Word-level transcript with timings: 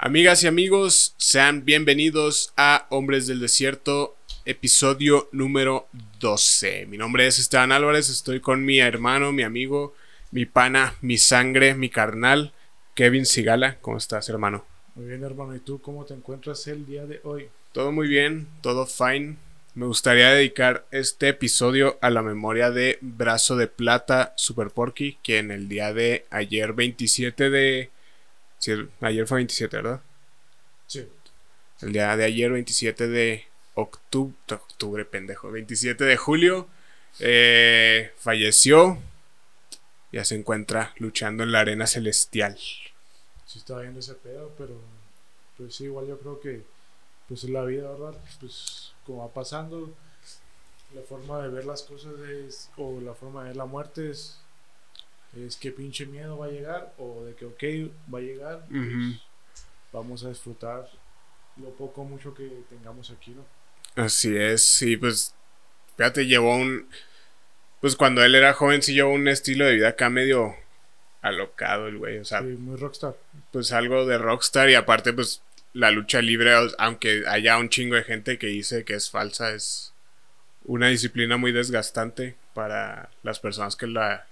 Amigas 0.00 0.44
y 0.44 0.46
amigos, 0.46 1.14
sean 1.16 1.64
bienvenidos 1.64 2.52
a 2.56 2.86
Hombres 2.88 3.26
del 3.26 3.40
Desierto, 3.40 4.14
episodio 4.44 5.28
número 5.32 5.88
12. 6.20 6.86
Mi 6.86 6.96
nombre 6.96 7.26
es 7.26 7.40
Esteban 7.40 7.72
Álvarez, 7.72 8.08
estoy 8.08 8.38
con 8.38 8.64
mi 8.64 8.78
hermano, 8.78 9.32
mi 9.32 9.42
amigo, 9.42 9.96
mi 10.30 10.46
pana, 10.46 10.94
mi 11.00 11.18
sangre, 11.18 11.74
mi 11.74 11.90
carnal, 11.90 12.52
Kevin 12.94 13.26
Sigala. 13.26 13.80
¿Cómo 13.80 13.96
estás, 13.96 14.28
hermano? 14.28 14.64
Muy 14.94 15.06
bien, 15.06 15.24
hermano. 15.24 15.56
¿Y 15.56 15.58
tú 15.58 15.80
cómo 15.80 16.04
te 16.04 16.14
encuentras 16.14 16.64
el 16.68 16.86
día 16.86 17.04
de 17.04 17.20
hoy? 17.24 17.48
Todo 17.72 17.90
muy 17.90 18.06
bien, 18.06 18.46
todo 18.60 18.86
fine. 18.86 19.34
Me 19.74 19.86
gustaría 19.86 20.30
dedicar 20.30 20.86
este 20.92 21.30
episodio 21.30 21.98
a 22.00 22.10
la 22.10 22.22
memoria 22.22 22.70
de 22.70 22.98
Brazo 23.00 23.56
de 23.56 23.66
Plata 23.66 24.32
Super 24.36 24.70
Porky, 24.70 25.18
quien 25.24 25.50
el 25.50 25.68
día 25.68 25.92
de 25.92 26.24
ayer 26.30 26.72
27 26.72 27.50
de... 27.50 27.90
Sí, 28.58 28.72
ayer 29.00 29.26
fue 29.26 29.36
27, 29.36 29.76
¿verdad? 29.76 30.02
Sí. 30.86 31.08
El 31.80 31.92
día 31.92 32.16
de 32.16 32.24
ayer 32.24 32.50
27 32.50 33.08
de 33.08 33.46
octubre, 33.74 34.34
octubre 34.50 35.04
pendejo, 35.04 35.50
27 35.50 36.04
de 36.04 36.16
julio, 36.16 36.68
eh, 37.20 38.12
falleció. 38.18 38.98
Ya 40.10 40.24
se 40.24 40.34
encuentra 40.36 40.94
luchando 40.96 41.42
en 41.42 41.52
la 41.52 41.60
arena 41.60 41.86
celestial. 41.86 42.56
Sí 43.46 43.58
estaba 43.58 43.82
viendo 43.82 44.00
ese 44.00 44.14
pedo, 44.14 44.52
pero 44.56 44.74
pues 45.56 45.74
sí, 45.74 45.84
igual 45.84 46.06
yo 46.06 46.18
creo 46.18 46.40
que 46.40 46.62
pues 47.28 47.44
es 47.44 47.50
la 47.50 47.64
vida, 47.64 47.90
¿verdad? 47.90 48.18
Pues 48.40 48.92
como 49.04 49.18
va 49.18 49.32
pasando, 49.32 49.94
la 50.94 51.02
forma 51.02 51.42
de 51.42 51.48
ver 51.48 51.66
las 51.66 51.82
cosas 51.82 52.18
es, 52.20 52.70
o 52.76 53.00
la 53.00 53.14
forma 53.14 53.42
de 53.42 53.48
ver 53.48 53.56
la 53.56 53.66
muerte 53.66 54.10
es, 54.10 54.38
es 55.36 55.56
que 55.56 55.70
pinche 55.72 56.06
miedo 56.06 56.38
va 56.38 56.46
a 56.46 56.50
llegar, 56.50 56.94
o 56.98 57.24
de 57.24 57.34
que 57.34 57.44
ok, 57.46 57.92
va 58.12 58.18
a 58.18 58.22
llegar, 58.22 58.64
pues, 58.68 58.80
Ujú. 58.82 59.14
vamos 59.92 60.24
a 60.24 60.28
disfrutar 60.30 60.88
lo 61.56 61.70
poco 61.70 62.02
o 62.02 62.04
mucho 62.04 62.34
que 62.34 62.48
tengamos 62.68 63.10
aquí, 63.10 63.32
¿no? 63.32 63.44
Así 64.02 64.36
es, 64.36 64.62
sí, 64.62 64.96
pues 64.96 65.34
fíjate, 65.96 66.26
llevó 66.26 66.56
un... 66.56 66.88
Pues 67.80 67.96
cuando 67.96 68.22
él 68.24 68.34
era 68.34 68.54
joven 68.54 68.82
sí 68.82 68.94
llevó 68.94 69.12
un 69.12 69.28
estilo 69.28 69.64
de 69.64 69.74
vida 69.74 69.88
acá 69.88 70.08
medio 70.10 70.54
alocado 71.22 71.88
el 71.88 71.98
güey, 71.98 72.18
o 72.18 72.24
sea, 72.24 72.40
Sí, 72.40 72.46
muy 72.46 72.76
rockstar. 72.76 73.16
pues 73.50 73.72
algo 73.72 74.06
de 74.06 74.18
rockstar 74.18 74.70
y 74.70 74.74
aparte 74.76 75.12
pues 75.12 75.42
la 75.72 75.90
lucha 75.90 76.22
libre, 76.22 76.52
aunque 76.78 77.24
haya 77.26 77.58
un 77.58 77.68
chingo 77.70 77.96
de 77.96 78.04
gente 78.04 78.38
que 78.38 78.46
dice 78.46 78.84
que 78.84 78.94
es 78.94 79.10
falsa, 79.10 79.52
es 79.52 79.92
una 80.64 80.88
disciplina 80.88 81.36
muy 81.36 81.50
desgastante 81.52 82.36
para 82.54 83.10
las 83.24 83.40
personas 83.40 83.74
que 83.76 83.88
la, 83.88 84.27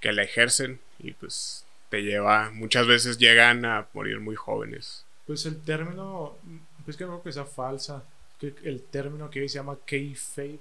que 0.00 0.12
la 0.12 0.22
ejercen 0.22 0.80
y 0.98 1.12
pues 1.12 1.64
te 1.88 2.02
lleva, 2.02 2.50
muchas 2.50 2.86
veces 2.86 3.18
llegan 3.18 3.64
a 3.64 3.88
morir 3.92 4.20
muy 4.20 4.36
jóvenes. 4.36 5.04
Pues 5.26 5.46
el 5.46 5.60
término, 5.62 6.36
pues 6.84 6.96
que 6.96 7.04
no 7.04 7.10
creo 7.10 7.22
que 7.22 7.32
sea 7.32 7.44
falsa, 7.44 8.04
que 8.38 8.54
el 8.64 8.82
término 8.82 9.30
que 9.30 9.40
hoy 9.40 9.48
se 9.48 9.56
llama 9.56 9.78
kayfabe, 9.86 10.58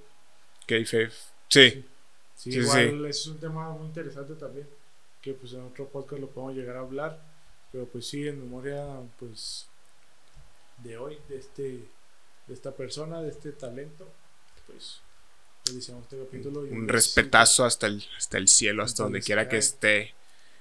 Kayfabe. 0.67 1.11
Sí, 1.47 1.85
Sí, 2.35 2.53
Sí, 2.53 2.59
igual 2.59 3.05
es 3.05 3.27
un 3.27 3.37
tema 3.37 3.69
muy 3.71 3.87
interesante 3.87 4.33
también, 4.35 4.65
que 5.21 5.33
pues 5.33 5.51
en 5.51 5.61
otro 5.61 5.89
podcast 5.89 6.21
lo 6.21 6.29
podemos 6.29 6.55
llegar 6.55 6.77
a 6.77 6.79
hablar, 6.79 7.21
pero 7.69 7.85
pues 7.85 8.07
sí, 8.07 8.25
en 8.25 8.39
memoria 8.39 8.85
pues 9.19 9.67
de 10.77 10.97
hoy, 10.97 11.17
de 11.27 11.37
este 11.37 11.63
de 12.47 12.53
esta 12.53 12.71
persona, 12.71 13.21
de 13.21 13.27
este 13.27 13.51
talento, 13.51 14.07
pues 14.67 15.01
este 15.78 16.17
capítulo. 16.17 16.66
y 16.66 16.70
un 16.70 16.86
pues, 16.86 17.06
respetazo 17.06 17.66
hasta 17.66 17.88
el, 17.88 18.03
hasta 18.17 18.38
el 18.38 18.48
cielo, 18.48 18.84
hasta 18.84 18.94
Hasta 18.94 19.03
donde 19.03 19.22
quiera 19.22 19.48
que 19.48 19.58
esté 19.58 20.14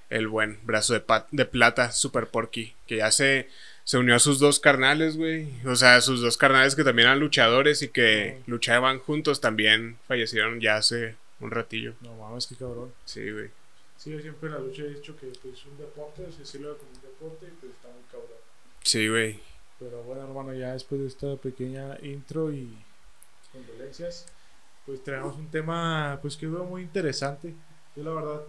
el 0.09 0.27
buen 0.27 0.59
brazo 0.63 0.93
de, 0.93 1.45
plata, 1.45 1.91
Super 1.91 2.27
Porky, 2.27 2.75
que 2.87 2.97
ya 2.97 3.11
se, 3.11 3.47
se 3.83 3.97
unió 3.97 4.15
a 4.15 4.19
sus 4.19 4.39
dos 4.39 4.59
carnales, 4.59 5.17
güey. 5.17 5.47
O 5.65 5.75
sea, 5.75 6.01
sus 6.01 6.21
dos 6.21 6.37
carnales 6.37 6.75
que 6.75 6.83
también 6.83 7.07
eran 7.07 7.19
luchadores 7.19 7.81
y 7.81 7.89
que 7.89 8.41
luchaban 8.47 8.99
juntos, 8.99 9.39
también 9.39 9.97
fallecieron 10.07 10.59
ya 10.59 10.77
hace 10.77 11.15
un 11.39 11.51
ratillo. 11.51 11.93
No 12.01 12.15
mames, 12.15 12.47
qué 12.47 12.55
cabrón. 12.55 12.93
Sí, 13.05 13.29
güey. 13.31 13.49
Sí, 13.97 14.11
yo 14.11 14.19
siempre 14.19 14.47
en 14.47 14.55
la 14.55 14.61
lucha 14.61 14.83
he 14.83 14.89
dicho 14.89 15.15
que 15.17 15.27
pues 15.27 15.65
un 15.65 15.77
deporte, 15.77 16.23
o 16.23 16.31
sea, 16.31 16.45
sí 16.45 16.57
lo 16.57 16.77
como 16.77 16.89
un 16.91 17.01
deporte 17.01 17.45
y 17.45 17.51
pues 17.59 17.73
está 17.73 17.89
muy 17.89 18.03
cabrón. 18.09 18.37
Sí, 18.81 19.07
güey. 19.07 19.39
Pero 19.77 20.03
bueno, 20.03 20.23
hermano, 20.23 20.53
ya 20.53 20.73
después 20.73 21.01
de 21.01 21.07
esta 21.07 21.35
pequeña 21.35 21.97
intro 22.01 22.51
y 22.51 22.69
condolencias, 23.51 24.25
pues 24.89 25.03
traemos 25.03 25.35
un 25.37 25.47
tema 25.51 26.17
pues 26.19 26.35
que 26.35 26.47
veo 26.47 26.63
muy 26.65 26.81
interesante. 26.81 27.53
Yo 27.95 28.03
la 28.03 28.09
verdad 28.11 28.41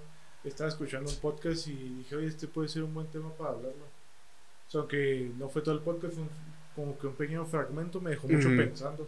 estaba 0.43 0.71
escuchando 0.71 1.11
un 1.11 1.17
podcast 1.17 1.67
y 1.69 1.73
dije, 1.75 2.17
oye, 2.17 2.29
este 2.29 2.47
puede 2.49 2.67
ser 2.69 2.83
un 2.83 2.95
buen 2.95 3.07
tema 3.09 3.31
para 3.35 3.51
hablarlo. 3.51 3.85
O 3.85 4.71
sea, 4.71 4.81
aunque 4.81 5.31
no 5.37 5.51
fue 5.51 5.61
todo 5.61 5.75
el 5.75 5.83
podcast, 5.83 6.15
fue 6.15 6.23
un- 6.23 6.31
como 6.75 6.99
que 6.99 7.07
un 7.09 7.15
pequeño 7.15 7.45
fragmento 7.45 8.01
me 8.01 8.11
dejó 8.11 8.27
mucho 8.27 8.49
pensando. 8.57 9.07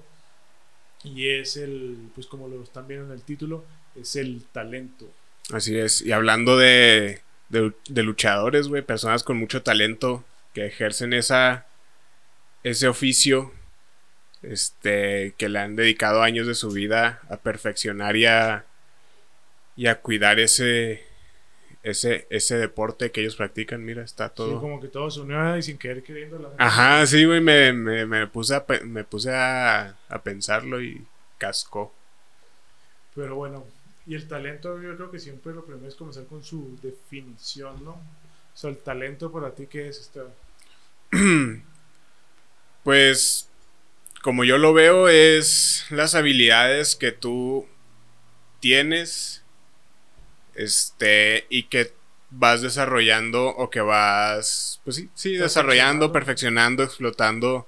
Y 1.04 1.31
es 1.31 1.56
el, 1.56 2.10
pues 2.15 2.26
como 2.26 2.48
lo 2.48 2.62
están 2.62 2.87
viendo 2.87 3.06
en 3.06 3.12
el 3.12 3.22
título, 3.22 3.64
es 3.97 4.14
el 4.16 4.44
talento. 4.53 5.09
Así 5.54 5.78
es. 5.78 6.03
Y 6.03 6.12
hablando 6.12 6.59
de, 6.59 7.22
de, 7.49 7.72
de 7.88 8.03
luchadores, 8.03 8.69
güey, 8.69 8.82
personas 8.82 9.22
con 9.25 9.38
mucho 9.38 9.62
talento 9.62 10.22
que 10.53 10.66
ejercen 10.66 11.14
esa, 11.14 11.66
ese 12.62 12.88
oficio, 12.88 13.53
este, 14.43 15.35
que 15.39 15.49
le 15.49 15.59
han 15.61 15.77
dedicado 15.77 16.23
años 16.23 16.47
de 16.47 16.55
su 16.55 16.71
vida 16.71 17.21
a 17.29 17.39
perfeccionar 17.39 18.17
y 18.17 18.27
a, 18.27 18.67
y 19.77 19.87
a 19.87 20.01
cuidar 20.01 20.39
ese, 20.41 21.03
ese, 21.83 22.27
ese 22.31 22.57
deporte 22.59 23.13
que 23.13 23.23
ellos 23.23 23.37
practican. 23.37 23.85
Mira, 23.85 24.05
está 24.05 24.31
Sí, 24.35 24.35
todo. 24.35 24.61
como 24.61 24.79
que 24.81 24.89
todo 24.89 25.11
se 25.11 25.21
unió 25.21 25.57
y 25.57 25.63
sin 25.63 25.79
querer 25.79 26.03
queriendo. 26.03 26.39
La 26.39 26.51
Ajá, 26.57 27.05
sí, 27.07 27.25
güey, 27.27 27.41
me, 27.41 27.73
me, 27.73 28.07
me 28.07 28.27
puse, 28.27 28.55
a, 28.55 28.65
me 28.85 29.05
puse 29.05 29.31
a, 29.35 29.97
a 30.09 30.23
pensarlo 30.23 30.81
y 30.83 31.07
cascó. 31.39 31.93
Pero 33.15 33.37
bueno, 33.37 33.65
y 34.07 34.15
el 34.15 34.27
talento 34.29 34.81
yo 34.81 34.97
creo 34.97 35.11
que 35.11 35.19
siempre 35.19 35.53
lo 35.55 35.65
primero 35.65 35.89
es 35.89 35.95
comenzar 35.97 36.27
con 36.27 36.43
su 36.45 36.79
definición, 36.83 37.85
¿no? 37.85 37.93
O 37.93 38.57
sea, 38.57 38.71
el 38.71 38.79
talento 38.79 39.31
para 39.33 39.55
ti, 39.55 39.67
¿qué 39.67 39.89
es? 39.89 39.99
Este? 40.01 40.21
Pues, 42.83 43.49
como 44.22 44.44
yo 44.44 44.56
lo 44.56 44.72
veo, 44.72 45.09
es 45.09 45.84
las 45.91 46.15
habilidades 46.15 46.97
que 46.97 47.12
tú 47.12 47.66
tienes, 48.60 49.43
este, 50.55 51.47
y 51.50 51.65
que 51.65 51.93
vas 52.31 52.62
desarrollando 52.62 53.49
o 53.49 53.69
que 53.69 53.81
vas, 53.81 54.81
pues 54.84 54.97
sí, 54.97 55.11
sí, 55.15 55.37
desarrollando, 55.37 56.12
perfeccionando, 56.12 56.82
explotando, 56.82 57.66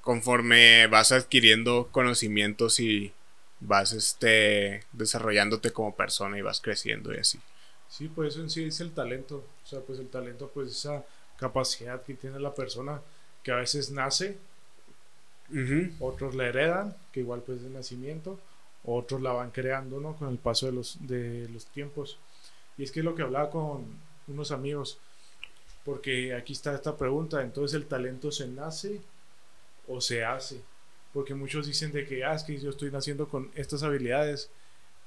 conforme 0.00 0.86
vas 0.86 1.12
adquiriendo 1.12 1.88
conocimientos 1.90 2.80
y 2.80 3.12
vas, 3.60 3.92
este, 3.92 4.84
desarrollándote 4.92 5.72
como 5.72 5.96
persona 5.96 6.38
y 6.38 6.42
vas 6.42 6.60
creciendo 6.60 7.12
y 7.14 7.18
así. 7.18 7.40
Sí, 7.88 8.08
pues 8.08 8.34
eso 8.34 8.42
en 8.42 8.50
sí 8.50 8.64
es 8.64 8.80
el 8.80 8.92
talento. 8.92 9.46
O 9.64 9.66
sea, 9.66 9.80
pues 9.80 9.98
el 9.98 10.08
talento, 10.08 10.50
pues 10.52 10.70
esa 10.70 11.04
capacidad 11.38 12.02
que 12.02 12.14
tiene 12.14 12.40
la 12.40 12.54
persona 12.54 13.00
que 13.42 13.52
a 13.52 13.56
veces 13.56 13.90
nace, 13.90 14.38
Otros 16.00 16.34
la 16.34 16.46
heredan, 16.46 16.96
que 17.12 17.20
igual 17.20 17.42
pues 17.42 17.62
de 17.62 17.70
nacimiento, 17.70 18.38
otros 18.84 19.20
la 19.22 19.32
van 19.32 19.50
creando, 19.50 20.00
¿no? 20.00 20.16
Con 20.16 20.30
el 20.30 20.38
paso 20.38 20.66
de 20.66 20.72
los, 20.72 21.06
de 21.06 21.48
los 21.50 21.66
tiempos. 21.66 22.18
Y 22.76 22.82
es 22.82 22.90
que 22.90 23.00
es 23.00 23.04
lo 23.04 23.14
que 23.14 23.22
hablaba 23.22 23.50
con 23.50 23.84
unos 24.26 24.50
amigos, 24.50 24.98
porque 25.84 26.34
aquí 26.34 26.52
está 26.52 26.74
esta 26.74 26.96
pregunta, 26.96 27.42
entonces 27.42 27.74
el 27.74 27.86
talento 27.86 28.32
se 28.32 28.48
nace 28.48 29.00
o 29.86 30.00
se 30.00 30.24
hace, 30.24 30.60
porque 31.12 31.34
muchos 31.34 31.66
dicen 31.66 31.92
de 31.92 32.06
que, 32.06 32.24
ah, 32.24 32.34
es 32.34 32.42
que 32.42 32.58
yo 32.58 32.70
estoy 32.70 32.90
naciendo 32.90 33.28
con 33.28 33.50
estas 33.54 33.82
habilidades, 33.82 34.50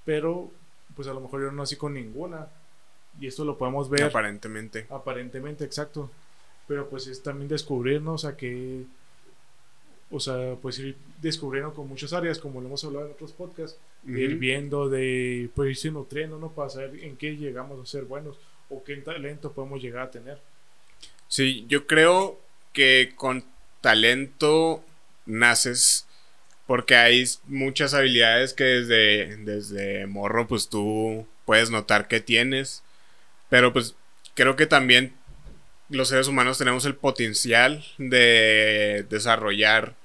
pero 0.05 0.51
pues 0.95 1.07
a 1.07 1.13
lo 1.13 1.19
mejor 1.19 1.41
yo 1.41 1.47
no 1.47 1.63
nací 1.63 1.75
con 1.75 1.93
ninguna, 1.93 2.47
y 3.19 3.27
esto 3.27 3.43
lo 3.43 3.57
podemos 3.57 3.89
ver 3.89 4.03
Aparentemente. 4.03 4.85
Aparentemente, 4.89 5.65
exacto. 5.65 6.11
Pero 6.67 6.89
pues 6.89 7.07
es 7.07 7.23
también 7.23 7.47
descubrirnos 7.47 8.25
a 8.25 8.37
que, 8.37 8.85
o 10.09 10.19
sea, 10.19 10.55
pues 10.61 10.79
ir 10.79 10.95
descubriendo 11.21 11.73
con 11.73 11.87
muchas 11.87 12.13
áreas, 12.13 12.39
como 12.39 12.61
lo 12.61 12.67
hemos 12.67 12.83
hablado 12.83 13.05
en 13.07 13.11
otros 13.11 13.33
podcasts, 13.33 13.77
de 14.03 14.21
ir 14.21 14.31
Ujú. 14.31 14.39
viendo, 14.39 14.89
de 14.89 15.49
pues 15.55 15.71
irse 15.71 15.91
nutriendo, 15.91 16.39
¿no? 16.39 16.51
Para 16.51 16.69
saber 16.69 17.03
en 17.03 17.17
qué 17.17 17.35
llegamos 17.35 17.81
a 17.81 17.85
ser 17.85 18.03
buenos 18.05 18.37
o 18.69 18.83
qué 18.83 18.95
talento 18.97 19.51
podemos 19.51 19.81
llegar 19.81 20.03
a 20.03 20.11
tener. 20.11 20.39
Sí, 21.27 21.65
yo 21.67 21.87
creo 21.87 22.39
que 22.73 23.13
con 23.15 23.43
talento 23.81 24.83
naces 25.25 26.05
porque 26.67 26.95
hay 26.95 27.23
muchas 27.45 27.93
habilidades 27.93 28.53
que 28.53 28.65
desde, 28.65 29.37
desde 29.37 30.05
morro 30.05 30.47
pues 30.47 30.67
tú 30.67 31.25
puedes 31.45 31.69
notar 31.69 32.07
que 32.07 32.19
tienes, 32.19 32.83
pero 33.49 33.71
pues 33.71 33.95
creo 34.35 34.55
que 34.57 34.67
también 34.67 35.13
los 35.89 36.09
seres 36.09 36.27
humanos 36.27 36.57
tenemos 36.57 36.85
el 36.85 36.95
potencial 36.95 37.83
de 37.97 39.05
desarrollar 39.09 39.95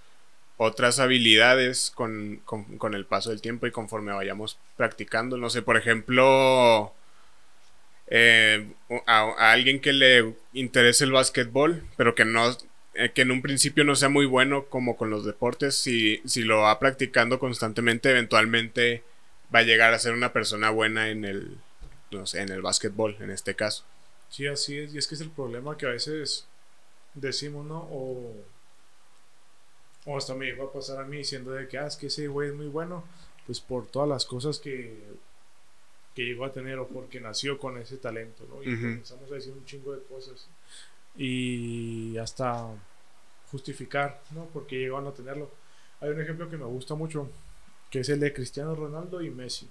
otras 0.57 1.01
habilidades 1.01 1.91
con, 1.95 2.41
con- 2.45 2.95
el 2.95 3.07
paso 3.07 3.31
del 3.31 3.43
tiempo 3.43 3.67
y 3.67 3.73
conforme 3.73 4.13
vayamos 4.13 4.59
practicando. 4.77 5.37
No 5.37 5.51
sé, 5.51 5.63
por 5.63 5.77
ejemplo, 5.77 6.95
eh, 8.09 8.67
a, 9.07 9.53
alguien 9.53 9.81
que 9.81 9.93
le 9.93 10.35
interese 10.53 11.05
el 11.05 11.13
básquetbol, 11.13 11.85
pero 11.97 12.15
que 12.15 12.25
no 12.25 12.57
eh, 12.95 13.11
que 13.15 13.23
en 13.23 13.31
un 13.31 13.43
principio 13.43 13.85
no 13.85 13.97
sea 13.97 14.09
muy 14.09 14.27
bueno 14.27 14.67
como 14.67 14.97
con 14.97 15.11
los 15.11 15.25
deportes, 15.25 15.77
si, 15.77 16.21
si 16.27 16.43
lo 16.43 16.61
va 16.61 16.79
practicando 16.79 17.39
constantemente, 17.39 18.11
eventualmente 18.11 19.03
va 19.55 19.61
a 19.61 19.63
llegar 19.63 19.95
a 19.95 19.99
ser 19.99 20.13
una 20.15 20.33
persona 20.33 20.71
buena 20.71 21.09
en 21.11 21.25
el, 21.25 21.57
no 22.11 22.27
sé, 22.27 22.43
en 22.43 22.51
el 22.51 22.63
básquetbol, 22.63 23.17
en 23.21 23.31
este 23.31 23.55
caso. 23.55 23.85
Sí, 24.33 24.47
así 24.47 24.79
es, 24.79 24.95
y 24.95 24.99
es 24.99 25.07
que 25.07 25.15
es 25.15 25.21
el 25.21 25.29
problema 25.31 25.77
que 25.77 25.85
a 25.85 25.91
veces 25.91 26.47
decimos, 27.13 27.67
¿no? 27.67 27.87
O, 27.93 28.35
o 30.07 30.17
hasta 30.17 30.35
me 30.35 30.47
llegó 30.47 30.65
a 30.65 30.73
pasar 30.73 30.99
a 30.99 31.05
mí 31.05 31.19
diciendo 31.19 31.51
de 31.51 31.69
que, 31.69 31.77
ah, 31.77 31.87
es 31.87 31.97
que 31.97 32.07
ese 32.07 32.29
güey 32.29 32.49
es 32.49 32.55
muy 32.55 32.69
bueno, 32.69 33.05
pues 33.45 33.61
por 33.61 33.87
todas 33.89 34.09
las 34.09 34.25
cosas 34.25 34.59
que, 34.59 34.99
que 36.15 36.23
llegó 36.23 36.47
a 36.47 36.53
tener 36.53 36.79
o 36.79 36.89
porque 36.89 37.21
nació 37.21 37.59
con 37.59 37.77
ese 37.77 37.99
talento, 37.99 38.47
¿no? 38.49 38.63
Y 38.63 38.75
comenzamos 38.75 39.31
a 39.31 39.35
decir 39.35 39.53
un 39.53 39.67
chingo 39.67 39.93
de 39.93 40.03
cosas 40.05 40.49
y 41.15 42.17
hasta 42.17 42.71
justificar, 43.51 44.23
¿no? 44.31 44.47
Porque 44.47 44.79
llegaron 44.79 45.09
a 45.09 45.13
tenerlo. 45.13 45.51
Hay 46.01 46.09
un 46.09 46.23
ejemplo 46.23 46.49
que 46.49 46.57
me 46.57 46.65
gusta 46.65 46.95
mucho, 46.95 47.29
que 47.91 48.01
es 48.01 48.09
el 48.09 48.19
de 48.21 48.33
Cristiano 48.33 48.75
Ronaldo 48.75 49.21
y 49.21 49.29
Messi. 49.29 49.69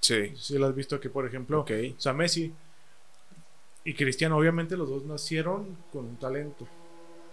Sí. 0.00 0.36
Si 0.36 0.58
lo 0.58 0.66
has 0.66 0.74
visto 0.74 1.00
que, 1.00 1.08
por 1.08 1.26
ejemplo, 1.26 1.60
o 1.60 2.00
sea, 2.00 2.12
Messi 2.12 2.52
y 3.84 3.94
Cristiano, 3.94 4.36
obviamente 4.36 4.76
los 4.76 4.88
dos 4.88 5.04
nacieron 5.04 5.76
con 5.92 6.06
un 6.06 6.16
talento, 6.16 6.68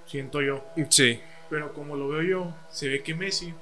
siento 0.05 0.41
yo. 0.41 0.63
Sí. 0.89 1.19
Pero 1.49 1.73
como 1.73 1.95
lo 1.95 2.09
veo 2.09 2.21
yo, 2.21 2.55
se 2.71 2.89
ve 2.89 3.03
que 3.03 3.15
Messi, 3.15 3.53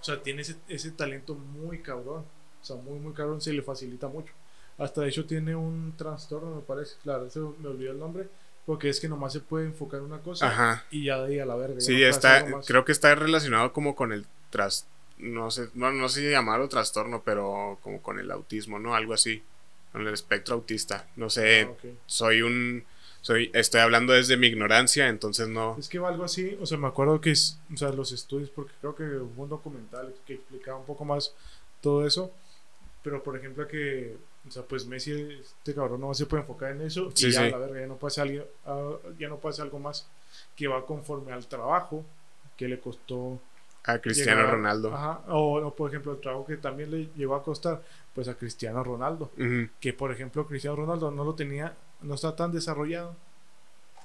o 0.00 0.04
sea, 0.04 0.22
tiene 0.22 0.42
ese, 0.42 0.56
ese 0.68 0.90
talento 0.90 1.34
muy 1.34 1.80
cabrón. 1.80 2.24
O 2.60 2.64
sea, 2.64 2.76
muy, 2.76 2.98
muy 2.98 3.12
cabrón, 3.12 3.40
se 3.40 3.52
le 3.52 3.62
facilita 3.62 4.08
mucho. 4.08 4.32
Hasta 4.78 5.02
de 5.02 5.08
hecho 5.08 5.26
tiene 5.26 5.56
un 5.56 5.94
trastorno, 5.96 6.54
me 6.54 6.62
parece, 6.62 6.96
claro, 7.02 7.26
eso 7.26 7.56
me 7.58 7.68
olvidó 7.68 7.92
el 7.92 7.98
nombre, 7.98 8.28
porque 8.64 8.88
es 8.88 9.00
que 9.00 9.08
nomás 9.08 9.32
se 9.32 9.40
puede 9.40 9.66
enfocar 9.66 10.00
en 10.00 10.06
una 10.06 10.20
cosa 10.20 10.84
y 10.90 11.04
ya 11.06 11.18
de 11.18 11.32
ahí 11.32 11.38
a 11.40 11.46
la 11.46 11.56
verga. 11.56 11.80
Sí, 11.80 12.02
está, 12.02 12.46
creo 12.64 12.84
que 12.84 12.92
está 12.92 13.14
relacionado 13.16 13.72
como 13.72 13.96
con 13.96 14.12
el 14.12 14.24
tras, 14.50 14.86
no 15.18 15.50
sé, 15.50 15.68
no, 15.74 15.90
no 15.90 16.08
sé 16.08 16.20
si 16.20 16.30
llamarlo 16.30 16.68
trastorno, 16.68 17.22
pero 17.24 17.78
como 17.82 18.00
con 18.00 18.20
el 18.20 18.30
autismo, 18.30 18.78
¿no? 18.78 18.94
Algo 18.94 19.14
así, 19.14 19.42
con 19.92 20.06
el 20.06 20.12
espectro 20.12 20.54
autista. 20.54 21.08
No 21.16 21.30
sé, 21.30 21.62
ah, 21.62 21.88
soy 22.06 22.42
un, 22.42 22.84
soy, 23.20 23.50
estoy 23.54 23.80
hablando 23.80 24.12
desde 24.12 24.36
mi 24.36 24.46
ignorancia, 24.46 25.08
entonces 25.08 25.48
no. 25.48 25.76
Es 25.78 25.88
que 25.88 25.98
va 25.98 26.08
algo 26.08 26.24
así, 26.24 26.56
o 26.60 26.66
sea, 26.66 26.78
me 26.78 26.88
acuerdo 26.88 27.20
que, 27.20 27.30
es, 27.30 27.58
o 27.72 27.76
sea, 27.76 27.90
los 27.90 28.12
estudios, 28.12 28.50
porque 28.50 28.72
creo 28.80 28.94
que 28.94 29.04
hubo 29.04 29.42
un 29.42 29.48
documental 29.48 30.14
que 30.26 30.34
explicaba 30.34 30.78
un 30.78 30.86
poco 30.86 31.04
más 31.04 31.34
todo 31.80 32.06
eso, 32.06 32.32
pero 33.02 33.22
por 33.22 33.36
ejemplo 33.36 33.66
que 33.66 34.16
o 34.48 34.50
sea, 34.50 34.62
pues 34.62 34.86
Messi, 34.86 35.12
este 35.12 35.74
cabrón 35.74 36.00
no 36.00 36.14
se 36.14 36.26
puede 36.26 36.42
enfocar 36.42 36.72
en 36.72 36.82
eso 36.82 37.10
y 37.16 37.30
ya, 37.30 37.48
la 37.48 37.58
verga, 37.58 37.80
ya 37.80 37.86
no, 37.86 37.96
pasa 37.96 38.22
algo, 38.22 38.44
ah, 38.66 38.92
ya 39.18 39.28
no 39.28 39.36
pasa 39.38 39.62
algo 39.62 39.78
más 39.78 40.06
que 40.56 40.68
va 40.68 40.86
conforme 40.86 41.32
al 41.32 41.46
trabajo 41.46 42.04
que 42.56 42.66
le 42.66 42.78
costó 42.80 43.40
a 43.84 43.98
Cristiano 43.98 44.50
Ronaldo. 44.50 44.94
Ajá, 44.94 45.22
o, 45.28 45.74
por 45.74 45.90
ejemplo 45.90 46.12
el 46.12 46.20
trabajo 46.20 46.46
que 46.46 46.56
también 46.56 46.90
le 46.90 47.08
llegó 47.16 47.34
a 47.34 47.42
costar 47.42 47.82
pues 48.18 48.26
a 48.26 48.34
Cristiano 48.34 48.82
Ronaldo, 48.82 49.30
que 49.78 49.92
por 49.92 50.10
ejemplo 50.10 50.44
Cristiano 50.44 50.74
Ronaldo 50.74 51.12
no 51.12 51.22
lo 51.22 51.36
tenía, 51.36 51.76
no 52.02 52.16
está 52.16 52.34
tan 52.34 52.50
desarrollado, 52.50 53.14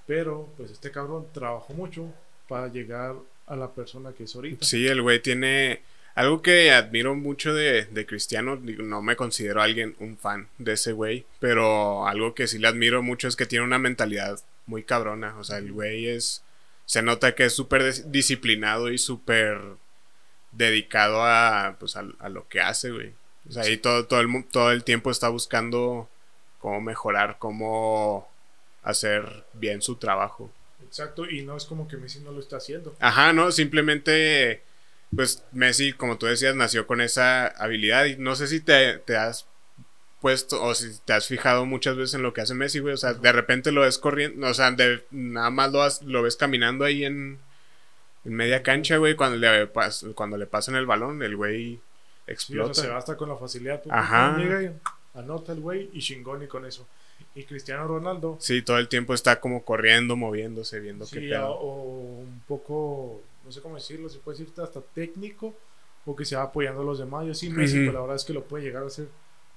pero 0.05 0.47
pues 0.55 0.69
este 0.69 0.91
cabrón 0.91 1.25
trabajó 1.33 1.73
mucho 1.73 2.13
para 2.47 2.67
llegar 2.67 3.15
a 3.47 3.55
la 3.55 3.71
persona 3.71 4.13
que 4.13 4.25
es 4.25 4.35
ahorita. 4.35 4.63
Sí, 4.63 4.85
el 4.85 5.01
güey 5.01 5.19
tiene 5.19 5.81
algo 6.13 6.43
que 6.43 6.71
admiro 6.71 7.15
mucho 7.15 7.55
de, 7.55 7.85
de 7.85 8.05
Cristiano, 8.05 8.55
no 8.55 9.01
me 9.01 9.15
considero 9.15 9.63
alguien, 9.63 9.95
un 9.97 10.15
fan 10.15 10.47
de 10.59 10.73
ese 10.73 10.91
güey, 10.91 11.25
pero 11.39 12.05
algo 12.05 12.35
que 12.35 12.45
sí 12.45 12.59
le 12.59 12.67
admiro 12.67 13.01
mucho 13.01 13.27
es 13.27 13.35
que 13.35 13.47
tiene 13.47 13.65
una 13.65 13.79
mentalidad 13.79 14.39
muy 14.67 14.83
cabrona. 14.83 15.35
O 15.39 15.43
sea, 15.43 15.57
el 15.57 15.71
güey 15.71 16.07
es. 16.07 16.43
Se 16.85 17.01
nota 17.01 17.33
que 17.33 17.45
es 17.45 17.53
súper 17.53 18.11
disciplinado 18.11 18.91
y 18.91 18.99
súper 18.99 19.59
dedicado 20.51 21.23
a, 21.23 21.77
pues, 21.79 21.95
a, 21.95 22.03
lo 22.29 22.47
que 22.47 22.61
hace, 22.61 22.91
güey. 22.91 23.13
O 23.47 23.51
sea, 23.51 23.63
ahí 23.63 23.77
todo, 23.77 24.05
todo, 24.05 24.21
el, 24.21 24.45
todo 24.45 24.71
el 24.71 24.83
tiempo 24.83 25.11
está 25.11 25.29
buscando 25.29 26.09
cómo 26.59 26.81
mejorar, 26.81 27.37
cómo 27.39 28.27
hacer 28.83 29.45
bien 29.53 29.81
su 29.81 29.95
trabajo. 29.95 30.49
Exacto, 30.83 31.29
y 31.29 31.41
no 31.41 31.57
es 31.57 31.65
como 31.65 31.87
que 31.87 31.97
Messi 31.97 32.19
no 32.19 32.31
lo 32.31 32.39
está 32.39 32.57
haciendo. 32.57 32.95
Ajá, 32.99 33.33
no, 33.33 33.51
simplemente 33.51 34.61
pues 35.15 35.43
Messi, 35.51 35.93
como 35.93 36.17
tú 36.17 36.25
decías, 36.25 36.55
nació 36.55 36.87
con 36.87 37.01
esa 37.01 37.47
habilidad 37.47 38.05
y 38.05 38.17
no 38.17 38.35
sé 38.35 38.47
si 38.47 38.59
te, 38.59 39.01
has 39.15 39.45
puesto 40.21 40.61
o 40.63 40.73
si 40.73 40.97
te 41.05 41.13
has 41.13 41.27
fijado 41.27 41.65
muchas 41.65 41.95
veces 41.95 42.15
en 42.15 42.23
lo 42.23 42.33
que 42.33 42.41
hace 42.41 42.53
Messi, 42.53 42.79
güey, 42.79 42.93
o 42.93 42.97
sea, 42.97 43.13
de 43.13 43.31
repente 43.31 43.71
lo 43.71 43.81
ves 43.81 43.97
corriendo, 43.97 44.47
o 44.47 44.53
sea, 44.53 44.71
de, 44.71 45.03
nada 45.11 45.49
más 45.49 45.71
lo, 45.71 45.85
lo 46.09 46.23
ves 46.23 46.35
caminando 46.35 46.85
ahí 46.85 47.05
en, 47.05 47.39
en 48.25 48.33
media 48.33 48.63
cancha, 48.63 48.97
güey, 48.97 49.15
cuando 49.15 49.37
le, 49.37 49.69
cuando 50.15 50.37
le 50.37 50.47
pasan 50.47 50.75
el 50.75 50.85
balón, 50.85 51.21
el 51.21 51.35
güey 51.35 51.79
explota. 52.27 52.73
se 52.73 52.87
basta 52.87 53.17
con 53.17 53.29
la 53.29 53.35
facilidad. 53.35 53.81
Ajá. 53.89 54.37
anota 55.13 55.51
el 55.51 55.59
güey 55.59 55.89
y 55.93 55.99
chingón 55.99 56.43
y 56.43 56.47
con 56.47 56.65
eso. 56.65 56.87
Y 57.35 57.43
Cristiano 57.45 57.87
Ronaldo. 57.87 58.37
Sí, 58.39 58.61
todo 58.61 58.77
el 58.77 58.87
tiempo 58.87 59.13
está 59.13 59.39
como 59.39 59.63
corriendo, 59.63 60.15
moviéndose, 60.15 60.79
viendo 60.79 61.05
qué 61.07 61.21
pedo. 61.21 61.51
O 61.51 62.19
un 62.19 62.41
poco 62.47 63.21
no 63.45 63.51
sé 63.51 63.61
cómo 63.61 63.75
decirlo, 63.75 64.09
se 64.09 64.19
puede 64.19 64.37
decir 64.37 64.53
hasta 64.61 64.81
técnico 64.81 65.53
o 66.05 66.15
que 66.15 66.25
se 66.25 66.35
va 66.35 66.43
apoyando 66.43 66.81
a 66.81 66.85
los 66.85 66.99
demás. 66.99 67.25
Yo 67.25 67.33
sí, 67.33 67.49
Messi, 67.49 67.79
pues 67.83 67.93
la 67.93 68.01
verdad 68.01 68.15
es 68.15 68.23
que 68.23 68.33
lo 68.33 68.43
puede 68.43 68.63
llegar 68.63 68.83
a 68.83 68.87
hacer 68.87 69.07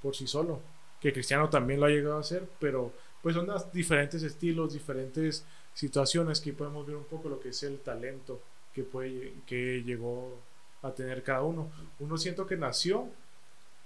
por 0.03 0.15
sí 0.15 0.27
solo. 0.27 0.61
Que 1.01 1.13
Cristiano 1.13 1.49
también 1.49 1.81
lo 1.81 1.87
ha 1.87 1.91
llegado 1.91 2.17
a 2.17 2.21
hacer, 2.21 2.49
pero 2.59 2.93
pues 3.23 3.35
son 3.35 3.49
diferentes 3.73 4.23
estilos, 4.23 4.73
diferentes 4.73 5.45
situaciones 5.75 6.41
que 6.41 6.53
podemos 6.53 6.87
ver 6.87 6.97
un 6.97 7.05
poco 7.05 7.29
lo 7.29 7.41
que 7.41 7.51
es 7.51 7.63
el 7.63 7.79
talento 7.79 8.41
que, 8.73 8.83
puede, 8.83 9.35
que 9.47 9.83
llegó 9.85 10.39
a 10.83 10.93
tener 10.93 11.23
cada 11.23 11.43
uno. 11.43 11.71
Uno 11.99 12.19
siento 12.19 12.47
que 12.47 12.57
nació 12.57 13.09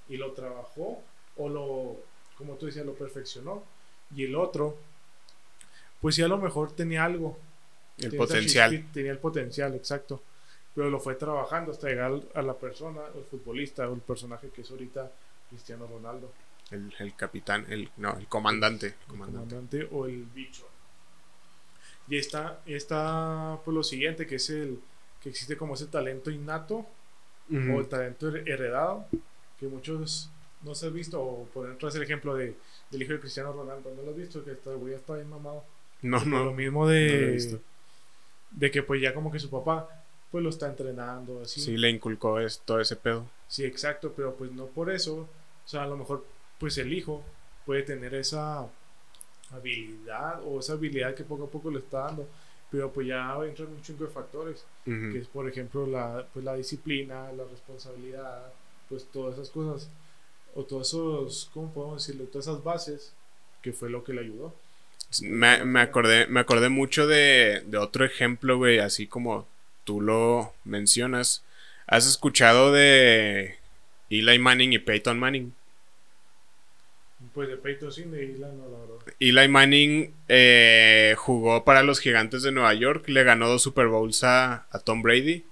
y 0.08 0.16
lo 0.16 0.32
trabajó 0.32 1.02
o 1.36 1.48
lo, 1.48 1.96
como 2.36 2.54
tú 2.54 2.66
decías, 2.66 2.86
lo 2.86 2.94
perfeccionó. 2.94 3.62
Y 4.14 4.24
el 4.24 4.34
otro, 4.34 4.76
pues 6.00 6.16
sí 6.16 6.22
a 6.22 6.28
lo 6.28 6.38
mejor 6.38 6.72
tenía 6.72 7.04
algo, 7.04 7.38
el 7.98 8.16
potencial. 8.16 8.88
tenía 8.92 9.12
el 9.12 9.18
potencial, 9.18 9.74
exacto. 9.74 10.22
Pero 10.74 10.90
lo 10.90 11.00
fue 11.00 11.14
trabajando 11.14 11.72
hasta 11.72 11.88
llegar 11.88 12.20
a 12.34 12.42
la 12.42 12.54
persona, 12.54 13.00
el 13.14 13.24
futbolista 13.24 13.88
o 13.88 13.94
el 13.94 14.00
personaje 14.00 14.50
que 14.50 14.62
es 14.62 14.70
ahorita 14.70 15.10
Cristiano 15.48 15.86
Ronaldo. 15.86 16.32
El, 16.70 16.94
el 16.98 17.14
capitán, 17.16 17.66
el, 17.68 17.90
no, 17.96 18.16
el 18.16 18.26
comandante. 18.26 18.86
El 18.86 19.06
comandante. 19.06 19.88
o 19.90 20.06
el 20.06 20.24
bicho. 20.24 20.66
Y 22.08 22.16
está, 22.16 22.60
está 22.66 23.58
por 23.64 23.74
lo 23.74 23.82
siguiente, 23.82 24.26
que 24.26 24.36
es 24.36 24.50
el 24.50 24.80
que 25.22 25.28
existe 25.28 25.56
como 25.56 25.74
ese 25.74 25.86
talento 25.86 26.30
innato 26.30 26.86
o 27.50 27.80
el 27.80 27.88
talento 27.88 28.28
heredado, 28.28 29.06
que 29.58 29.66
muchos 29.66 30.30
no 30.62 30.74
se 30.74 30.86
han 30.86 30.94
visto, 30.94 31.20
o 31.20 31.46
por 31.46 31.66
ejemplo 31.66 31.88
es 31.88 31.94
el 31.96 32.02
ejemplo 32.02 32.34
de, 32.34 32.54
del 32.90 33.02
hijo 33.02 33.12
de 33.12 33.20
Cristiano 33.20 33.52
Ronaldo, 33.52 33.92
¿no 33.96 34.02
lo 34.02 34.10
has 34.10 34.16
visto? 34.16 34.44
Que 34.44 34.52
está, 34.52 34.70
güey 34.72 34.94
está 34.94 35.14
bien 35.14 35.28
mamado. 35.28 35.64
No, 36.02 36.24
no. 36.24 36.44
Lo 36.44 36.52
mismo 36.52 36.86
de 36.88 37.60
de 38.50 38.70
que 38.70 38.82
pues 38.82 39.00
ya 39.00 39.14
como 39.14 39.30
que 39.30 39.38
su 39.38 39.50
papá 39.50 39.88
pues 40.30 40.44
lo 40.44 40.50
está 40.50 40.68
entrenando 40.68 41.40
así. 41.42 41.60
Sí, 41.60 41.76
le 41.76 41.90
inculcó 41.90 42.38
todo 42.64 42.80
ese 42.80 42.96
pedo. 42.96 43.26
Sí, 43.48 43.64
exacto, 43.64 44.12
pero 44.14 44.34
pues 44.36 44.52
no 44.52 44.66
por 44.66 44.90
eso, 44.90 45.16
o 45.64 45.68
sea, 45.68 45.82
a 45.82 45.86
lo 45.86 45.96
mejor 45.96 46.24
pues 46.58 46.78
el 46.78 46.92
hijo 46.92 47.22
puede 47.66 47.82
tener 47.82 48.14
esa 48.14 48.66
habilidad 49.50 50.40
o 50.44 50.60
esa 50.60 50.74
habilidad 50.74 51.14
que 51.14 51.24
poco 51.24 51.44
a 51.44 51.50
poco 51.50 51.70
le 51.70 51.80
está 51.80 52.02
dando, 52.02 52.28
pero 52.70 52.92
pues 52.92 53.06
ya 53.06 53.36
entran 53.44 53.68
un 53.68 53.82
chingo 53.82 54.04
de 54.04 54.10
factores, 54.10 54.64
que 54.84 55.18
es 55.18 55.26
por 55.26 55.48
ejemplo 55.48 55.86
la, 55.86 56.26
pues, 56.32 56.44
la 56.44 56.54
disciplina, 56.54 57.32
la 57.32 57.44
responsabilidad, 57.44 58.52
pues 58.88 59.06
todas 59.12 59.34
esas 59.34 59.50
cosas, 59.50 59.88
o 60.54 60.64
todos 60.64 60.88
esos, 60.88 61.50
¿cómo 61.52 61.72
podemos 61.72 62.06
decirlo? 62.06 62.28
Todas 62.28 62.46
esas 62.46 62.62
bases, 62.62 63.12
que 63.62 63.72
fue 63.72 63.90
lo 63.90 64.04
que 64.04 64.12
le 64.12 64.20
ayudó. 64.20 64.54
Me, 65.22 65.64
me, 65.64 65.80
acordé, 65.80 66.26
me 66.28 66.40
acordé 66.40 66.68
mucho 66.68 67.06
de, 67.06 67.62
de 67.66 67.78
otro 67.78 68.04
ejemplo, 68.04 68.56
güey, 68.56 68.78
así 68.78 69.06
como 69.06 69.46
tú 69.84 70.00
lo 70.00 70.52
mencionas. 70.64 71.42
¿Has 71.86 72.06
escuchado 72.06 72.72
de 72.72 73.56
Eli 74.08 74.38
Manning 74.38 74.72
y 74.72 74.78
Peyton 74.78 75.18
Manning? 75.18 75.52
Pues 77.34 77.48
de 77.48 77.56
Peyton 77.56 77.90
de 78.10 78.22
Eli 78.22 78.38
no, 78.40 78.48
la 78.48 78.78
verdad. 78.78 79.14
Eli 79.20 79.48
Manning 79.48 80.14
eh, 80.28 81.14
jugó 81.16 81.64
para 81.64 81.82
los 81.82 82.00
Gigantes 82.00 82.42
de 82.42 82.50
Nueva 82.50 82.74
York, 82.74 83.08
le 83.08 83.22
ganó 83.22 83.48
dos 83.48 83.62
Super 83.62 83.86
Bowls 83.86 84.24
a, 84.24 84.66
a 84.70 84.78
Tom 84.80 85.02
Brady. 85.02 85.44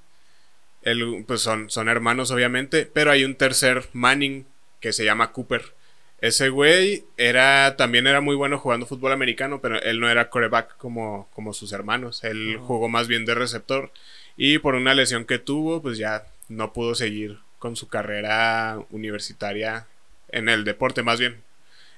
pues 1.26 1.40
son, 1.40 1.70
son 1.70 1.88
hermanos, 1.88 2.30
obviamente, 2.30 2.86
pero 2.86 3.10
hay 3.10 3.24
un 3.24 3.36
tercer 3.36 3.84
Manning 3.92 4.46
que 4.80 4.92
se 4.92 5.04
llama 5.04 5.32
Cooper. 5.32 5.74
Ese 6.20 6.48
güey 6.48 7.04
era, 7.16 7.76
también 7.76 8.08
era 8.08 8.20
muy 8.20 8.34
bueno 8.34 8.58
jugando 8.58 8.86
fútbol 8.86 9.12
americano, 9.12 9.60
pero 9.60 9.80
él 9.80 10.00
no 10.00 10.10
era 10.10 10.30
coreback 10.30 10.76
como, 10.76 11.28
como 11.32 11.52
sus 11.52 11.72
hermanos. 11.72 12.24
Él 12.24 12.58
jugó 12.60 12.88
más 12.88 13.06
bien 13.06 13.24
de 13.24 13.36
receptor. 13.36 13.92
Y 14.36 14.58
por 14.58 14.74
una 14.74 14.94
lesión 14.94 15.26
que 15.26 15.38
tuvo, 15.38 15.80
pues 15.80 15.96
ya 15.96 16.26
no 16.48 16.72
pudo 16.72 16.96
seguir 16.96 17.38
con 17.58 17.76
su 17.76 17.88
carrera 17.88 18.80
universitaria 18.90 19.86
en 20.30 20.48
el 20.48 20.64
deporte, 20.64 21.02
más 21.02 21.20
bien. 21.20 21.42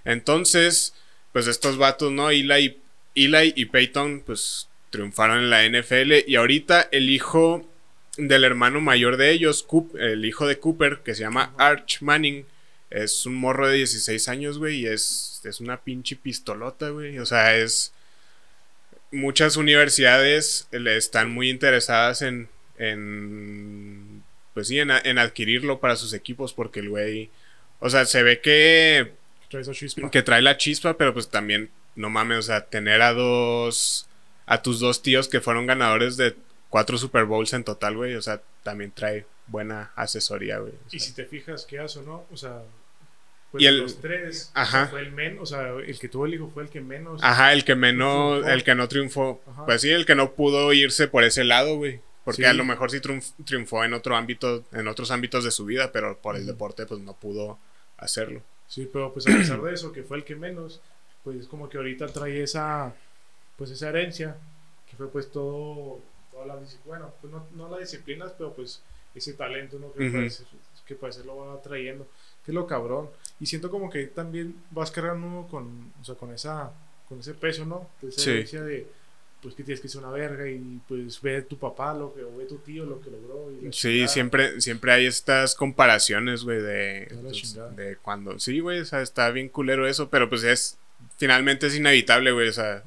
Entonces, 0.04 0.94
pues 1.32 1.46
estos 1.46 1.76
vatos, 1.76 2.12
¿no? 2.12 2.30
Eli, 2.30 2.78
Eli 3.14 3.52
y 3.56 3.66
Peyton, 3.66 4.22
pues 4.24 4.68
triunfaron 4.90 5.38
en 5.38 5.50
la 5.50 5.64
NFL 5.66 6.24
y 6.26 6.36
ahorita 6.36 6.88
el 6.90 7.10
hijo 7.10 7.66
del 8.16 8.44
hermano 8.44 8.80
mayor 8.80 9.16
de 9.16 9.30
ellos, 9.30 9.66
el 9.98 10.24
hijo 10.24 10.46
de 10.46 10.58
Cooper, 10.58 11.00
que 11.04 11.14
se 11.14 11.22
llama 11.22 11.54
Arch 11.56 12.02
Manning, 12.02 12.44
es 12.90 13.24
un 13.24 13.36
morro 13.36 13.68
de 13.68 13.76
16 13.76 14.28
años, 14.28 14.58
güey, 14.58 14.80
y 14.80 14.86
es, 14.86 15.40
es 15.44 15.60
una 15.60 15.80
pinche 15.80 16.16
pistolota, 16.16 16.90
güey. 16.90 17.18
O 17.18 17.26
sea, 17.26 17.56
es... 17.56 17.92
Muchas 19.12 19.56
universidades 19.56 20.68
le 20.70 20.96
están 20.96 21.32
muy 21.32 21.50
interesadas 21.50 22.22
en, 22.22 22.48
en 22.78 24.22
pues 24.54 24.68
sí, 24.68 24.78
en, 24.78 24.90
en, 24.90 25.18
adquirirlo 25.18 25.80
para 25.80 25.96
sus 25.96 26.12
equipos 26.12 26.52
porque 26.52 26.78
el 26.78 26.90
güey, 26.90 27.28
o 27.80 27.90
sea, 27.90 28.04
se 28.04 28.22
ve 28.22 28.40
que 28.40 29.12
que 30.10 30.22
trae 30.22 30.42
la 30.42 30.56
chispa, 30.56 30.96
pero 30.96 31.12
pues 31.12 31.28
también 31.28 31.70
no 31.96 32.10
mames, 32.10 32.38
o 32.38 32.42
sea, 32.42 32.66
tener 32.66 33.02
a 33.02 33.12
dos 33.12 34.08
a 34.46 34.62
tus 34.62 34.80
dos 34.80 35.02
tíos 35.02 35.28
que 35.28 35.40
fueron 35.40 35.66
ganadores 35.66 36.16
de 36.16 36.34
cuatro 36.68 36.98
Super 36.98 37.24
Bowls 37.24 37.52
en 37.52 37.64
total, 37.64 37.96
güey, 37.96 38.14
o 38.14 38.22
sea, 38.22 38.40
también 38.62 38.90
trae 38.92 39.26
buena 39.46 39.92
asesoría, 39.94 40.58
güey. 40.58 40.72
Y 40.90 41.00
si 41.00 41.12
te 41.12 41.24
fijas 41.24 41.66
qué 41.66 41.78
hace 41.78 41.98
o 42.00 42.02
no, 42.02 42.26
o 42.30 42.36
sea, 42.36 42.62
pues 43.50 43.64
y 43.64 43.66
el, 43.66 43.78
los 43.78 44.00
tres 44.00 44.50
ajá. 44.54 44.86
fue 44.86 45.00
el 45.00 45.10
menos, 45.10 45.42
o 45.42 45.46
sea, 45.46 45.68
el 45.84 45.98
que 45.98 46.08
tuvo 46.08 46.26
el 46.26 46.34
hijo 46.34 46.50
fue 46.52 46.62
el 46.62 46.68
que 46.68 46.80
menos. 46.80 47.20
Ajá, 47.22 47.52
el 47.52 47.64
que 47.64 47.74
menos, 47.74 48.46
el 48.46 48.62
que 48.62 48.74
no 48.74 48.86
triunfó. 48.88 49.42
Pues 49.66 49.82
sí, 49.82 49.90
el 49.90 50.06
que 50.06 50.14
no 50.14 50.32
pudo 50.34 50.72
irse 50.72 51.08
por 51.08 51.24
ese 51.24 51.44
lado, 51.44 51.76
güey. 51.76 52.00
Porque 52.24 52.46
a 52.46 52.52
lo 52.52 52.64
mejor 52.64 52.90
sí 52.90 53.00
triunfó 53.44 53.84
en 53.84 53.94
otro 53.94 54.14
ámbito, 54.14 54.64
en 54.72 54.86
otros 54.86 55.10
ámbitos 55.10 55.42
de 55.42 55.50
su 55.50 55.64
vida, 55.64 55.90
pero 55.90 56.18
por 56.18 56.36
el 56.36 56.46
deporte 56.46 56.86
pues 56.86 57.00
no 57.00 57.14
pudo 57.14 57.58
hacerlo. 57.96 58.42
Sí, 58.70 58.88
pero 58.90 59.12
pues 59.12 59.26
a 59.26 59.36
pesar 59.36 59.60
de 59.60 59.74
eso, 59.74 59.92
que 59.92 60.04
fue 60.04 60.16
el 60.16 60.24
que 60.24 60.36
menos, 60.36 60.80
pues 61.24 61.48
como 61.48 61.68
que 61.68 61.76
ahorita 61.76 62.06
trae 62.06 62.40
esa, 62.40 62.94
pues 63.56 63.70
esa 63.72 63.88
herencia, 63.88 64.36
que 64.88 64.96
fue 64.96 65.08
pues 65.08 65.28
todo, 65.28 65.98
toda 66.30 66.46
la 66.46 66.56
bueno, 66.86 67.12
pues 67.20 67.32
no, 67.32 67.44
no 67.56 67.68
las 67.68 67.80
disciplinas, 67.80 68.32
pero 68.38 68.54
pues 68.54 68.80
ese 69.12 69.32
talento, 69.32 69.76
¿no? 69.80 69.92
Que, 69.92 70.08
parece, 70.08 70.44
que 70.86 70.94
parece 70.94 71.24
lo 71.24 71.36
va 71.36 71.60
trayendo 71.60 72.06
que 72.44 72.52
es 72.52 72.54
lo 72.54 72.64
cabrón. 72.64 73.10
Y 73.40 73.46
siento 73.46 73.70
como 73.72 73.90
que 73.90 74.06
también 74.06 74.54
vas 74.70 74.92
cargando 74.92 75.48
con, 75.50 75.92
o 76.00 76.04
sea, 76.04 76.14
con 76.14 76.32
esa, 76.32 76.72
con 77.08 77.18
ese 77.18 77.34
peso, 77.34 77.64
¿no? 77.64 77.88
De 78.00 78.08
esa 78.42 78.62
de, 78.62 78.86
pues 79.42 79.54
que 79.54 79.64
tienes 79.64 79.80
que 79.80 79.88
ser 79.88 80.02
una 80.02 80.10
verga 80.10 80.48
y 80.48 80.80
pues 80.86 81.20
ve 81.20 81.42
tu 81.42 81.58
papá 81.58 81.94
lo 81.94 82.14
que, 82.14 82.22
o 82.22 82.36
ve 82.36 82.44
tu 82.44 82.58
tío 82.58 82.84
lo 82.84 83.00
que 83.00 83.10
logró. 83.10 83.50
sí, 83.72 84.06
siempre, 84.08 84.60
siempre 84.60 84.92
hay 84.92 85.06
estas 85.06 85.54
comparaciones, 85.54 86.44
güey, 86.44 86.60
de, 86.60 87.08
pues, 87.22 87.58
de 87.76 87.96
cuando, 87.96 88.38
sí, 88.38 88.60
güey, 88.60 88.80
o 88.80 88.84
sea, 88.84 89.00
está 89.02 89.30
bien 89.30 89.48
culero 89.48 89.86
eso, 89.86 90.10
pero 90.10 90.28
pues 90.28 90.44
es, 90.44 90.78
finalmente 91.16 91.66
es 91.66 91.76
inevitable, 91.76 92.32
güey, 92.32 92.48
o 92.48 92.52
sea, 92.52 92.82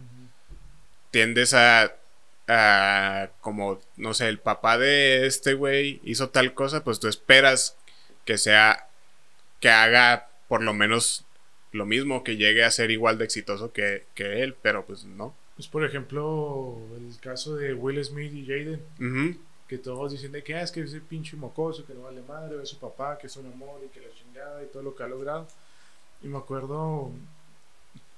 tiendes 1.11 1.53
a, 1.53 1.95
a, 2.47 3.29
como, 3.41 3.79
no 3.97 4.13
sé, 4.13 4.27
el 4.27 4.39
papá 4.39 4.77
de 4.77 5.25
este 5.25 5.53
güey 5.53 6.01
hizo 6.03 6.29
tal 6.29 6.53
cosa, 6.53 6.83
pues 6.83 6.99
tú 6.99 7.07
esperas 7.07 7.77
que 8.25 8.37
sea 8.37 8.87
que 9.59 9.69
haga 9.69 10.29
por 10.47 10.61
lo 10.61 10.73
menos 10.73 11.25
lo 11.71 11.85
mismo, 11.85 12.23
que 12.23 12.37
llegue 12.37 12.63
a 12.63 12.71
ser 12.71 12.91
igual 12.91 13.17
de 13.17 13.25
exitoso 13.25 13.71
que, 13.71 14.05
él, 14.17 14.55
pero 14.61 14.85
pues 14.85 15.05
no. 15.05 15.35
Pues 15.63 15.71
por 15.71 15.85
ejemplo, 15.85 16.77
el 16.97 17.17
caso 17.21 17.55
de 17.55 17.73
Will 17.73 18.03
Smith 18.03 18.33
y 18.33 18.45
Jaden, 18.45 19.37
que 19.65 19.77
todos 19.77 20.11
dicen 20.11 20.33
de 20.33 20.43
que 20.43 20.55
ah, 20.55 20.61
es 20.61 20.73
que 20.73 20.81
ese 20.81 20.99
pinche 20.99 21.37
mocoso, 21.37 21.85
que 21.85 21.93
no 21.93 22.01
vale 22.01 22.21
madre, 22.21 22.57
de 22.57 22.65
su 22.65 22.77
papá, 22.77 23.17
que 23.17 23.27
es 23.27 23.37
un 23.37 23.45
amor 23.45 23.79
y 23.85 23.87
que 23.87 24.01
la 24.01 24.13
chingada 24.13 24.61
y 24.61 24.67
todo 24.67 24.83
lo 24.83 24.93
que 24.93 25.03
ha 25.03 25.07
logrado. 25.07 25.47
Y 26.21 26.27
me 26.27 26.37
acuerdo, 26.37 27.11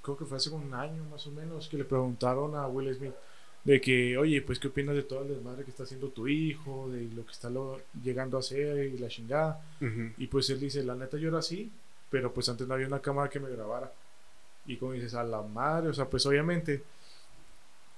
creo 0.02 0.16
que 0.16 0.24
fue 0.24 0.38
hace 0.38 0.50
un 0.50 0.74
año 0.74 1.04
más 1.04 1.24
o 1.28 1.30
menos, 1.30 1.68
que 1.68 1.76
le 1.76 1.84
preguntaron 1.84 2.56
a 2.56 2.66
Will 2.66 2.92
Smith 2.92 3.14
de 3.62 3.80
que, 3.80 4.18
oye, 4.18 4.42
pues 4.42 4.58
qué 4.58 4.66
opinas 4.66 4.96
de 4.96 5.04
todo 5.04 5.22
el 5.22 5.28
desmadre 5.28 5.62
que 5.62 5.70
está 5.70 5.84
haciendo 5.84 6.08
tu 6.08 6.26
hijo, 6.26 6.88
de 6.90 7.02
lo 7.14 7.24
que 7.24 7.30
está 7.30 7.48
llegando 8.02 8.38
a 8.38 8.40
hacer 8.40 8.86
y 8.86 8.98
la 8.98 9.06
chingada. 9.06 9.64
Y 10.18 10.26
pues 10.26 10.50
él 10.50 10.58
dice, 10.58 10.82
la 10.82 10.96
neta 10.96 11.16
yo 11.16 11.28
era 11.28 11.38
así, 11.38 11.70
pero 12.10 12.34
pues 12.34 12.48
antes 12.48 12.66
no 12.66 12.74
había 12.74 12.88
una 12.88 12.98
cámara 12.98 13.30
que 13.30 13.38
me 13.38 13.50
grabara. 13.50 13.92
Y 14.66 14.78
como 14.78 14.94
dices, 14.94 15.14
a 15.14 15.22
la 15.22 15.42
madre, 15.42 15.90
o 15.90 15.94
sea, 15.94 16.10
pues 16.10 16.26
obviamente, 16.26 16.82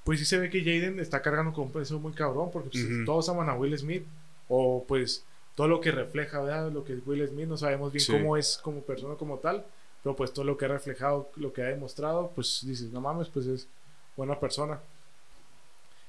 pues 0.09 0.21
sí 0.21 0.25
se 0.25 0.39
ve 0.39 0.49
que 0.49 0.61
Jaden 0.61 1.01
está 1.01 1.21
cargando 1.21 1.53
con 1.53 1.65
un 1.65 1.71
peso 1.71 1.99
muy 1.99 2.15
cabrón, 2.15 2.51
porque 2.51 2.71
pues, 2.71 3.05
todos 3.05 3.29
aman 3.29 3.51
a 3.51 3.55
Will 3.57 3.77
Smith, 3.77 4.07
o 4.49 4.83
pues 4.89 5.23
todo 5.55 5.69
lo 5.69 5.83
que 5.83 5.91
refleja, 5.91 6.41
¿verdad? 6.41 6.73
Lo 6.73 6.83
que 6.83 6.95
es 6.95 7.01
Will 7.05 7.29
Smith, 7.29 7.47
no 7.47 7.59
sabemos 7.59 7.93
bien 7.93 8.07
cómo 8.07 8.39
es 8.39 8.57
como 8.63 8.81
persona 8.81 9.17
como 9.17 9.37
tal, 9.37 9.67
pero 10.03 10.17
pues 10.17 10.33
todo 10.33 10.47
lo 10.47 10.57
que 10.57 10.65
ha 10.65 10.69
reflejado, 10.69 11.31
lo 11.37 11.53
que 11.53 11.61
ha 11.61 11.67
demostrado, 11.67 12.33
pues 12.35 12.63
dices, 12.65 12.91
no 12.91 13.03
mames, 13.03 13.29
pues 13.29 13.45
es 13.49 13.69
buena 14.17 14.41
persona. 14.41 14.81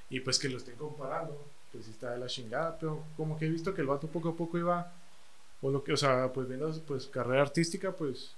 Y 0.10 0.22
pues 0.22 0.40
que 0.40 0.48
lo 0.48 0.60
estén 0.60 0.76
comparando, 0.76 1.38
pues 1.74 1.90
está 1.90 2.12
de 2.12 2.20
la 2.20 2.28
chingada, 2.28 2.78
pero 2.80 3.04
como 3.18 3.38
que 3.38 3.48
he 3.48 3.50
visto 3.50 3.74
que 3.74 3.82
el 3.82 3.88
vato 3.88 4.08
poco 4.08 4.30
a 4.30 4.38
poco 4.38 4.58
iba, 4.58 4.94
o 5.62 5.72
lo 5.72 5.84
que, 5.84 5.92
o 5.92 5.98
sea, 5.98 6.32
pues 6.32 6.48
viendo 6.48 6.72
pues 6.88 7.06
carrera 7.08 7.42
artística, 7.42 7.92
pues 7.92 8.34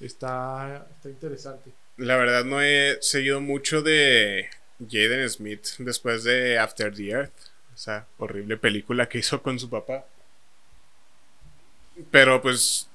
está, 0.00 0.88
está 0.90 1.08
interesante. 1.08 1.70
La 1.98 2.16
verdad 2.16 2.44
no 2.44 2.60
he 2.60 2.98
seguido 3.00 3.40
mucho 3.40 3.80
de 3.82 4.48
Jaden 4.80 5.28
Smith 5.28 5.66
después 5.78 6.24
de 6.24 6.58
After 6.58 6.94
the 6.94 7.10
Earth, 7.10 7.32
esa 7.74 8.06
horrible 8.18 8.56
película 8.56 9.08
que 9.08 9.18
hizo 9.18 9.42
con 9.42 9.58
su 9.58 9.68
papá. 9.68 10.04
Pero 12.10 12.40
pues 12.40 12.88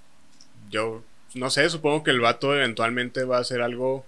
yo 0.69 1.03
no 1.35 1.49
sé, 1.49 1.69
supongo 1.69 2.03
que 2.03 2.11
el 2.11 2.21
vato 2.21 2.55
eventualmente 2.55 3.23
va 3.23 3.37
a 3.37 3.41
hacer 3.41 3.61
algo 3.61 4.05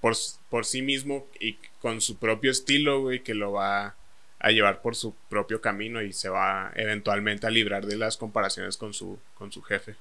por, 0.00 0.14
por 0.50 0.64
sí 0.64 0.82
mismo 0.82 1.26
y 1.40 1.58
con 1.80 2.00
su 2.00 2.18
propio 2.18 2.50
estilo, 2.50 3.00
güey, 3.00 3.22
que 3.22 3.34
lo 3.34 3.52
va 3.52 3.94
a 4.40 4.50
llevar 4.50 4.82
por 4.82 4.94
su 4.94 5.14
propio 5.28 5.60
camino 5.60 6.02
y 6.02 6.12
se 6.12 6.28
va 6.28 6.72
eventualmente 6.76 7.46
a 7.46 7.50
librar 7.50 7.86
de 7.86 7.96
las 7.96 8.16
comparaciones 8.16 8.76
con 8.76 8.94
su, 8.94 9.18
con 9.34 9.50
su 9.50 9.62
jefe. 9.62 9.96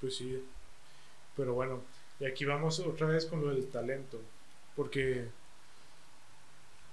Pues 0.00 0.16
sí. 0.16 0.42
Pero 1.36 1.54
bueno, 1.54 1.82
y 2.18 2.24
aquí 2.24 2.44
vamos 2.44 2.80
otra 2.80 3.06
vez 3.06 3.26
con 3.26 3.40
lo 3.40 3.54
del 3.54 3.66
talento. 3.68 4.20
Porque 4.74 5.26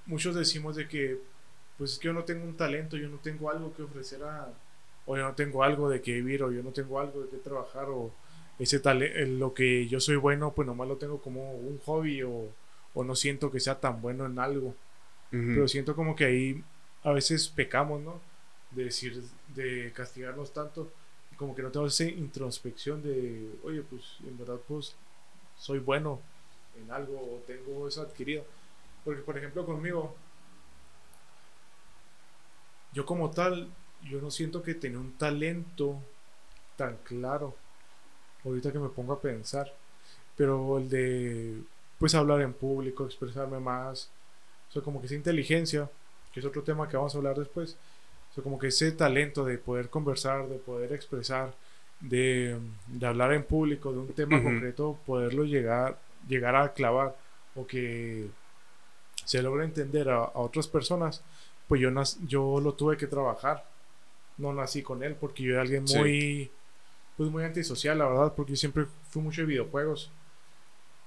muchos 0.09 0.35
decimos 0.35 0.75
de 0.75 0.87
que, 0.87 1.19
pues 1.77 1.93
es 1.93 1.99
que 1.99 2.07
yo 2.07 2.13
no 2.13 2.23
tengo 2.25 2.43
un 2.45 2.57
talento, 2.57 2.97
yo 2.97 3.07
no 3.09 3.17
tengo 3.17 3.49
algo 3.49 3.73
que 3.75 3.83
ofrecer 3.83 4.23
a, 4.23 4.49
o 5.05 5.17
yo 5.17 5.23
no 5.23 5.33
tengo 5.35 5.63
algo 5.63 5.89
de 5.89 6.01
que 6.01 6.13
vivir, 6.13 6.43
o 6.43 6.51
yo 6.51 6.63
no 6.63 6.71
tengo 6.71 6.99
algo 6.99 7.21
de 7.21 7.29
que 7.29 7.37
trabajar, 7.37 7.85
o 7.89 8.11
ese 8.59 8.79
talento, 8.79 9.17
lo 9.39 9.53
que 9.53 9.87
yo 9.87 9.99
soy 9.99 10.17
bueno, 10.17 10.53
pues 10.53 10.67
nomás 10.67 10.87
lo 10.87 10.97
tengo 10.97 11.21
como 11.21 11.53
un 11.53 11.79
hobby 11.85 12.23
o 12.23 12.49
o 12.93 13.03
no 13.03 13.15
siento 13.15 13.51
que 13.51 13.59
sea 13.59 13.79
tan 13.79 14.01
bueno 14.01 14.25
en 14.25 14.39
algo. 14.39 14.75
Pero 15.31 15.67
siento 15.67 15.95
como 15.95 16.15
que 16.15 16.25
ahí 16.25 16.63
a 17.03 17.11
veces 17.11 17.47
pecamos, 17.49 18.01
¿no? 18.01 18.19
De 18.71 18.85
decir, 18.85 19.21
de 19.55 19.91
castigarnos 19.93 20.53
tanto, 20.53 20.91
como 21.37 21.55
que 21.55 21.61
no 21.61 21.69
tenemos 21.71 21.99
esa 21.99 22.09
introspección 22.11 23.01
de, 23.03 23.49
oye, 23.63 23.83
pues 23.83 24.03
en 24.27 24.37
verdad, 24.37 24.59
pues 24.67 24.95
soy 25.57 25.79
bueno 25.79 26.19
en 26.81 26.91
algo 26.91 27.15
o 27.15 27.43
tengo 27.45 27.87
eso 27.87 28.01
adquirido. 28.01 28.43
Porque, 29.09 29.23
por 29.23 29.35
ejemplo, 29.35 29.65
conmigo, 29.65 30.15
yo 32.93 33.07
como 33.07 33.31
tal, 33.31 33.67
yo 34.03 34.21
no 34.21 34.29
siento 34.29 34.61
que 34.61 34.75
tenga 34.75 34.99
un 34.99 35.13
talento 35.13 35.99
tan 36.75 36.97
claro. 36.97 37.55
Ahorita 38.45 38.71
que 38.71 38.77
me 38.77 38.89
pongo 38.89 39.13
a 39.13 39.19
pensar. 39.19 39.73
Pero 40.37 40.77
el 40.77 40.89
de 40.91 41.59
pues 41.97 42.13
hablar 42.13 42.41
en 42.41 42.53
público, 42.53 43.03
expresarme 43.03 43.59
más. 43.59 44.11
O 44.69 44.73
sea, 44.73 44.83
como 44.83 44.99
que 44.99 45.07
esa 45.07 45.15
inteligencia, 45.15 45.89
que 46.31 46.41
es 46.41 46.45
otro 46.45 46.61
tema 46.61 46.87
que 46.87 46.95
vamos 46.95 47.15
a 47.15 47.17
hablar 47.17 47.35
después. 47.35 47.77
O 48.29 48.33
sea, 48.35 48.43
como 48.43 48.59
que 48.59 48.67
ese 48.67 48.91
talento 48.91 49.43
de 49.43 49.57
poder 49.57 49.89
conversar, 49.89 50.47
de 50.49 50.59
poder 50.59 50.93
expresar, 50.93 51.55
de, 51.99 52.59
hablar 53.01 53.33
en 53.33 53.43
público 53.43 53.91
de 53.91 53.97
un 53.97 54.13
tema 54.13 54.39
concreto, 54.43 54.99
poderlo 55.07 55.45
llegar, 55.45 55.97
llegar 56.27 56.55
a 56.55 56.73
clavar 56.73 57.15
o 57.55 57.65
que 57.65 58.29
se 59.29 59.43
logre 59.43 59.63
entender 59.63 60.09
a, 60.09 60.31
otras 60.33 60.67
personas, 60.67 61.21
pues 61.67 61.79
yo, 61.79 61.91
yo 62.25 62.59
lo 62.59 62.73
tuve 62.73 62.97
que 62.97 63.05
trabajar. 63.05 63.63
No 64.39 64.51
nací 64.53 64.81
con 64.81 65.03
él 65.03 65.15
porque 65.15 65.43
yo 65.43 65.51
era 65.51 65.61
alguien 65.61 65.83
muy, 65.83 66.49
pues 67.15 67.29
muy 67.29 67.43
antisocial, 67.43 67.99
la 67.99 68.07
verdad, 68.07 68.33
porque 68.35 68.53
yo 68.53 68.55
siempre 68.55 68.87
fui 69.11 69.21
mucho 69.21 69.41
de 69.41 69.47
videojuegos 69.47 70.09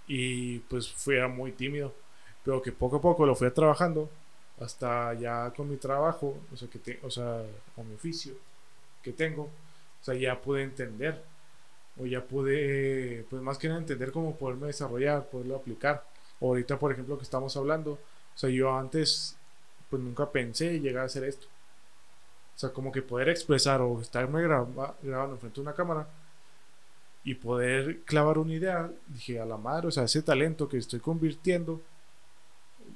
y 0.07 0.61
pues 0.61 0.89
fui 0.89 1.17
muy 1.27 1.51
tímido, 1.51 1.93
pero 2.45 2.63
que 2.63 2.71
poco 2.71 2.99
a 2.99 3.01
poco 3.01 3.27
lo 3.27 3.35
fui 3.35 3.51
trabajando 3.51 4.09
hasta 4.61 5.15
ya 5.15 5.53
con 5.57 5.69
mi 5.69 5.77
trabajo, 5.77 6.39
o 6.53 6.57
sea, 6.57 6.69
que 6.69 7.01
o 7.03 7.11
sea, 7.11 7.43
con 7.75 7.89
mi 7.89 7.97
oficio 7.97 8.35
que 9.03 9.13
tengo, 9.13 9.45
o 10.01 10.05
sea, 10.05 10.15
ya 10.15 10.41
pude 10.41 10.63
entender 10.63 11.25
o 11.99 12.07
ya 12.07 12.25
pude, 12.25 13.27
pues 13.29 13.43
más 13.43 13.59
que 13.59 13.67
nada 13.67 13.81
entender 13.81 14.13
cómo 14.13 14.37
poderme 14.37 14.69
desarrollar, 14.69 15.29
poderlo 15.29 15.57
aplicar. 15.57 16.05
Ahorita, 16.41 16.79
por 16.79 16.93
ejemplo, 16.93 17.17
que 17.17 17.25
estamos 17.25 17.57
hablando, 17.57 17.99
o 18.35 18.39
sea, 18.39 18.51
yo 18.51 18.77
antes, 18.77 19.37
pues 19.91 20.03
nunca 20.03 20.31
pensé 20.31 20.81
llegar 20.81 21.03
a 21.03 21.07
hacer 21.07 21.25
esto. 21.25 21.47
O 22.55 22.59
sea, 22.59 22.71
como 22.71 22.93
que 22.93 23.03
poder 23.03 23.29
expresar 23.29 23.81
o 23.81 24.01
estarme 24.01 24.43
grabando 24.43 25.37
frente 25.39 25.61
a 25.61 25.63
una 25.63 25.75
cámara, 25.75 26.07
y 27.25 27.35
poder 27.35 28.01
clavar 28.01 28.39
una 28.39 28.55
idea, 28.55 28.91
dije, 29.07 29.41
a 29.41 29.45
la 29.45 29.57
madre, 29.57 29.89
o 29.89 29.91
sea, 29.91 30.05
ese 30.05 30.23
talento 30.23 30.69
que 30.69 30.79
estoy 30.79 31.01
convirtiendo, 31.01 31.81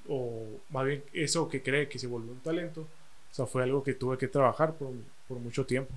o 0.08 0.60
más 0.70 0.84
bien 0.84 1.04
eso 1.12 1.48
que 1.48 1.62
cree 1.62 1.88
que 1.88 1.98
se 1.98 2.06
volvió 2.06 2.32
un 2.32 2.40
talento, 2.40 2.80
o 2.80 3.34
sea, 3.34 3.46
fue 3.46 3.62
algo 3.62 3.84
que 3.84 3.94
tuve 3.94 4.18
que 4.18 4.28
trabajar 4.28 4.74
por, 4.74 4.92
por 5.28 5.38
mucho 5.38 5.64
tiempo. 5.64 5.94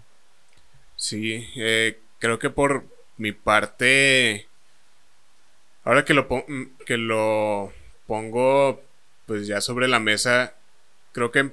Sí, 0.95 1.47
eh, 1.55 1.99
creo 2.19 2.37
que 2.37 2.49
por 2.49 2.85
mi 3.17 3.31
parte, 3.31 4.47
ahora 5.83 6.05
que 6.05 6.13
lo, 6.13 6.27
que 6.85 6.97
lo 6.97 7.71
pongo 8.05 8.81
pues 9.29 9.45
ya 9.45 9.61
sobre 9.61 9.87
la 9.87 9.99
mesa, 9.99 10.55
creo 11.11 11.31
que 11.31 11.51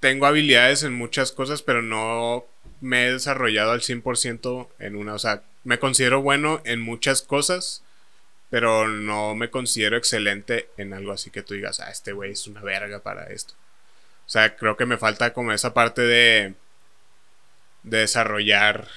tengo 0.00 0.24
habilidades 0.24 0.82
en 0.82 0.94
muchas 0.94 1.30
cosas, 1.30 1.60
pero 1.60 1.82
no 1.82 2.46
me 2.80 3.06
he 3.06 3.12
desarrollado 3.12 3.72
al 3.72 3.82
100% 3.82 4.68
en 4.78 4.96
una. 4.96 5.12
O 5.12 5.18
sea, 5.18 5.42
me 5.62 5.78
considero 5.78 6.22
bueno 6.22 6.62
en 6.64 6.80
muchas 6.80 7.20
cosas, 7.20 7.84
pero 8.48 8.88
no 8.88 9.34
me 9.34 9.50
considero 9.50 9.98
excelente 9.98 10.70
en 10.78 10.94
algo 10.94 11.12
así 11.12 11.30
que 11.30 11.42
tú 11.42 11.52
digas, 11.52 11.80
ah, 11.80 11.90
este 11.90 12.12
güey 12.12 12.32
es 12.32 12.46
una 12.46 12.62
verga 12.62 13.00
para 13.00 13.26
esto. 13.26 13.52
O 14.26 14.30
sea, 14.30 14.56
creo 14.56 14.78
que 14.78 14.86
me 14.86 14.96
falta 14.96 15.34
como 15.34 15.52
esa 15.52 15.74
parte 15.74 16.00
de, 16.00 16.54
de 17.82 17.98
desarrollar 17.98 18.88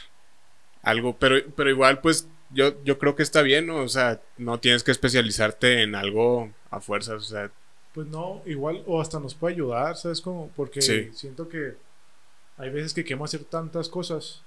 algo, 0.84 1.18
pero, 1.20 1.36
pero 1.54 1.70
igual 1.70 2.00
pues 2.00 2.30
yo, 2.52 2.82
yo 2.86 2.98
creo 2.98 3.18
que 3.18 3.24
está 3.24 3.42
bien, 3.42 3.68
¿no? 3.68 3.80
O 3.80 3.90
sea, 3.90 4.22
no 4.38 4.62
tienes 4.62 4.84
que 4.84 4.92
especializarte 4.92 5.82
en 5.82 5.96
algo 5.96 6.54
a 6.76 6.82
fuerzas, 6.82 7.16
o 7.16 7.26
sea. 7.26 7.52
Pues 7.94 8.08
no, 8.08 8.42
igual, 8.46 8.84
o 8.86 9.00
hasta 9.00 9.20
nos 9.20 9.34
puede 9.34 9.56
ayudar, 9.56 9.96
¿sabes? 9.96 10.20
Como, 10.20 10.50
porque 10.50 10.82
siento 10.82 11.48
que 11.48 11.76
hay 12.58 12.70
veces 12.70 12.94
que 12.94 13.04
queremos 13.04 13.34
hacer 13.34 13.46
tantas 13.46 13.88
cosas 13.88 14.42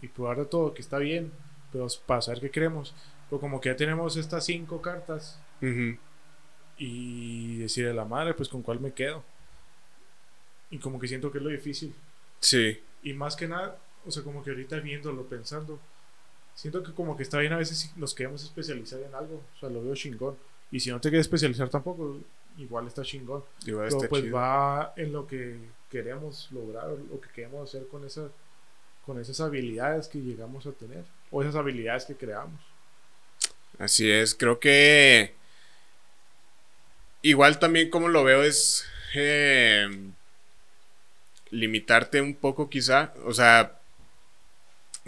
y 0.00 0.08
probar 0.08 0.38
de 0.38 0.46
todo, 0.46 0.72
que 0.72 0.80
está 0.80 0.98
bien, 0.98 1.30
pero 1.72 1.86
para 2.06 2.22
saber 2.22 2.40
qué 2.40 2.50
queremos. 2.50 2.94
Pero 3.28 3.40
como 3.40 3.60
que 3.60 3.68
ya 3.68 3.76
tenemos 3.76 4.16
estas 4.16 4.44
cinco 4.46 4.80
cartas 4.80 5.38
y 6.78 7.58
decirle 7.58 7.90
a 7.90 7.94
la 7.94 8.04
madre, 8.04 8.34
pues 8.34 8.48
con 8.48 8.62
cuál 8.62 8.80
me 8.80 8.92
quedo. 8.92 9.22
Y 10.70 10.78
como 10.78 10.98
que 10.98 11.08
siento 11.08 11.30
que 11.30 11.38
es 11.38 11.44
lo 11.44 11.50
difícil. 11.50 11.94
Sí. 12.40 12.80
Y 13.02 13.12
más 13.12 13.36
que 13.36 13.46
nada, 13.46 13.78
o 14.06 14.10
sea, 14.10 14.22
como 14.22 14.42
que 14.42 14.50
ahorita 14.50 14.80
viéndolo, 14.80 15.24
pensando, 15.24 15.78
siento 16.54 16.82
que 16.82 16.92
como 16.92 17.16
que 17.16 17.22
está 17.22 17.38
bien 17.38 17.52
a 17.52 17.58
veces 17.58 17.78
si 17.78 18.00
nos 18.00 18.14
queremos 18.14 18.42
especializar 18.42 19.00
en 19.00 19.14
algo. 19.14 19.42
O 19.56 19.60
sea, 19.60 19.68
lo 19.68 19.82
veo 19.82 19.94
chingón. 19.94 20.36
Y 20.70 20.80
si 20.80 20.90
no 20.90 21.00
te 21.00 21.08
quieres 21.08 21.26
especializar 21.26 21.68
tampoco, 21.68 22.18
igual 22.58 22.86
está 22.86 23.02
chingón. 23.02 23.44
Igual 23.64 23.88
Pero 23.88 24.08
pues 24.08 24.34
va 24.34 24.92
en 24.96 25.12
lo 25.12 25.26
que 25.26 25.58
queremos 25.90 26.48
lograr, 26.50 26.88
lo 26.88 27.20
que 27.20 27.28
queremos 27.30 27.68
hacer 27.68 27.86
con, 27.88 28.04
esa, 28.04 28.28
con 29.04 29.20
esas 29.20 29.40
habilidades 29.40 30.08
que 30.08 30.18
llegamos 30.18 30.66
a 30.66 30.72
tener. 30.72 31.04
O 31.30 31.42
esas 31.42 31.56
habilidades 31.56 32.04
que 32.04 32.16
creamos. 32.16 32.60
Así 33.78 34.10
es, 34.10 34.34
creo 34.34 34.58
que 34.58 35.34
igual 37.22 37.58
también 37.58 37.90
como 37.90 38.08
lo 38.08 38.24
veo 38.24 38.42
es 38.42 38.86
eh, 39.14 39.88
limitarte 41.50 42.20
un 42.20 42.34
poco 42.34 42.70
quizá, 42.70 43.12
o 43.24 43.34
sea, 43.34 43.78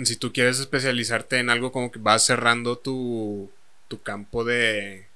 si 0.05 0.17
tú 0.17 0.33
quieres 0.33 0.61
especializarte 0.61 1.39
en 1.39 1.51
algo 1.51 1.73
como 1.73 1.91
que 1.91 1.99
vas 1.99 2.25
cerrando 2.25 2.79
tu, 2.79 3.51
tu 3.89 4.03
campo 4.03 4.45
de 4.45 5.08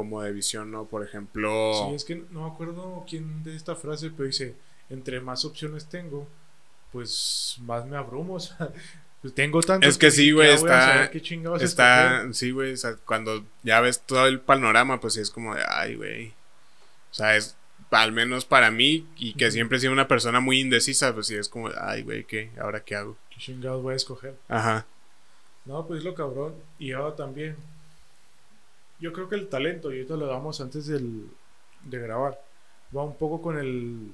como 0.00 0.22
de 0.22 0.32
visión, 0.32 0.70
¿no? 0.70 0.84
Por 0.86 1.04
ejemplo... 1.04 1.72
Sí, 1.88 1.94
es 1.94 2.04
que 2.04 2.24
no 2.30 2.42
me 2.42 2.50
acuerdo 2.50 3.04
quién 3.08 3.42
de 3.42 3.54
esta 3.54 3.76
frase, 3.76 4.10
pero 4.10 4.26
dice, 4.26 4.54
entre 4.88 5.20
más 5.20 5.44
opciones 5.44 5.86
tengo, 5.88 6.26
pues 6.92 7.58
más 7.60 7.86
me 7.86 7.96
abrumo, 7.96 8.34
o 8.36 8.40
sea, 8.40 8.70
pues 9.20 9.34
tengo 9.34 9.60
tanto 9.60 9.86
Es 9.86 9.98
que 9.98 10.10
sí, 10.10 10.32
güey, 10.32 10.50
está... 10.50 11.04
está 11.60 12.32
sí, 12.32 12.50
güey, 12.50 12.72
o 12.72 12.76
sea, 12.76 12.96
cuando 13.04 13.44
ya 13.62 13.80
ves 13.80 14.00
todo 14.00 14.26
el 14.26 14.40
panorama, 14.40 15.00
pues 15.00 15.14
sí 15.14 15.20
es 15.20 15.30
como 15.30 15.54
de, 15.54 15.62
ay, 15.68 15.96
güey. 15.96 16.28
O 17.10 17.14
sea, 17.14 17.36
es 17.36 17.56
al 17.90 18.12
menos 18.12 18.44
para 18.44 18.70
mí, 18.70 19.06
y 19.16 19.34
que 19.34 19.50
siempre 19.50 19.78
he 19.78 19.80
sido 19.80 19.92
una 19.92 20.08
persona 20.08 20.40
muy 20.40 20.60
indecisa, 20.60 21.12
pues 21.12 21.26
sí 21.26 21.34
es 21.36 21.48
como, 21.48 21.70
ay, 21.80 22.02
güey, 22.02 22.24
¿qué? 22.24 22.50
¿Ahora 22.60 22.84
qué 22.84 22.96
hago? 22.96 23.16
¿Qué 23.30 23.38
chingados 23.38 23.82
voy 23.82 23.94
a 23.94 23.96
escoger? 23.96 24.36
Ajá. 24.48 24.86
No, 25.64 25.86
pues 25.86 26.02
lo 26.04 26.14
cabrón. 26.14 26.54
Y 26.78 26.92
ahora 26.92 27.16
también. 27.16 27.56
Yo 29.00 29.12
creo 29.12 29.28
que 29.28 29.36
el 29.36 29.48
talento, 29.48 29.90
y 29.90 29.96
ahorita 29.96 30.16
lo 30.16 30.26
damos 30.26 30.60
antes 30.60 30.86
del, 30.86 31.26
de 31.84 31.98
grabar, 31.98 32.40
va 32.96 33.04
un 33.04 33.16
poco 33.16 33.40
con 33.40 33.58
el. 33.58 34.12